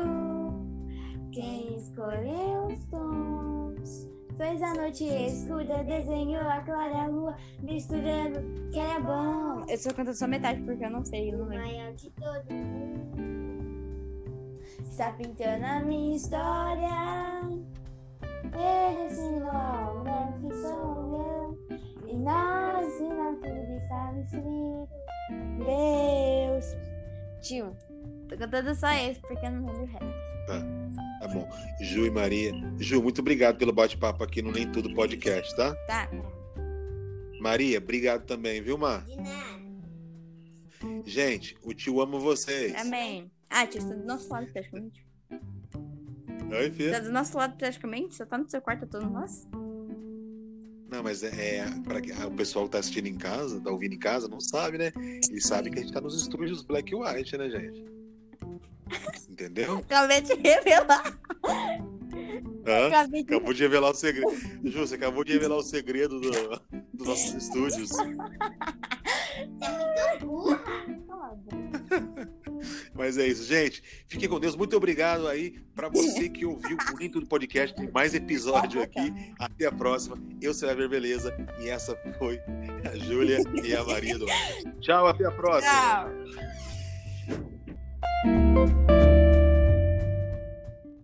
[1.31, 4.09] Quem escolheu os tons?
[4.35, 8.41] Fez a noite escura, desenhou a clara lua, misturando
[8.71, 9.63] que era bom.
[9.69, 11.65] Eu só canto só metade porque eu não sei, eu não lembro.
[11.65, 13.13] maior de todo mundo.
[14.81, 16.89] Está pintando a minha história.
[18.51, 22.09] Ele ensinou o que sou eu.
[22.09, 26.65] E na assinatura estava escrito Deus.
[27.41, 27.75] Tio,
[28.29, 30.23] tô cantando só esse porque eu não lembro o resto.
[31.19, 31.49] Tá bom.
[31.81, 32.51] Ju e Maria.
[32.79, 35.73] Ju, muito obrigado pelo bate-papo aqui no Nem Tudo Podcast, tá?
[35.87, 36.09] Tá.
[37.39, 39.03] Maria, obrigado também, viu, Mar?
[39.05, 39.63] De nada.
[41.05, 42.75] Gente, o tio ama vocês.
[42.75, 43.31] Amém.
[43.49, 45.05] Ah, tio, você tá do nosso lado praticamente.
[46.51, 47.03] Oi, Tá filho?
[47.03, 48.15] do nosso lado praticamente?
[48.15, 49.47] Você tá no seu quarto, eu tô no nosso?
[50.93, 53.97] Não, mas é, é para o pessoal que tá assistindo em casa, tá ouvindo em
[53.97, 54.91] casa, não sabe, né?
[55.27, 57.83] Eles sabem que a gente tá nos estúdios Black e White, né, gente?
[59.27, 59.77] Entendeu?
[59.89, 61.19] Acabei de revelar.
[62.67, 62.87] Hã?
[62.89, 64.29] Acabei de Acabou de revelar o segredo.
[64.65, 66.61] Ju, você acabou de revelar o segredo do-
[66.93, 67.89] dos nossos estúdios.
[67.89, 68.29] Você é muito
[70.27, 70.63] burra.
[72.93, 73.83] Mas é isso, gente.
[74.07, 74.55] Fiquem com Deus.
[74.55, 77.75] Muito obrigado aí para você que ouviu o link do podcast.
[77.75, 79.13] Tem mais episódio aqui.
[79.39, 80.17] Até a próxima.
[80.41, 81.35] Eu será ver beleza.
[81.59, 82.39] E essa foi
[82.85, 84.25] a Júlia e a Maria do
[84.79, 86.11] Tchau, até a próxima.
[88.25, 89.12] Tchau.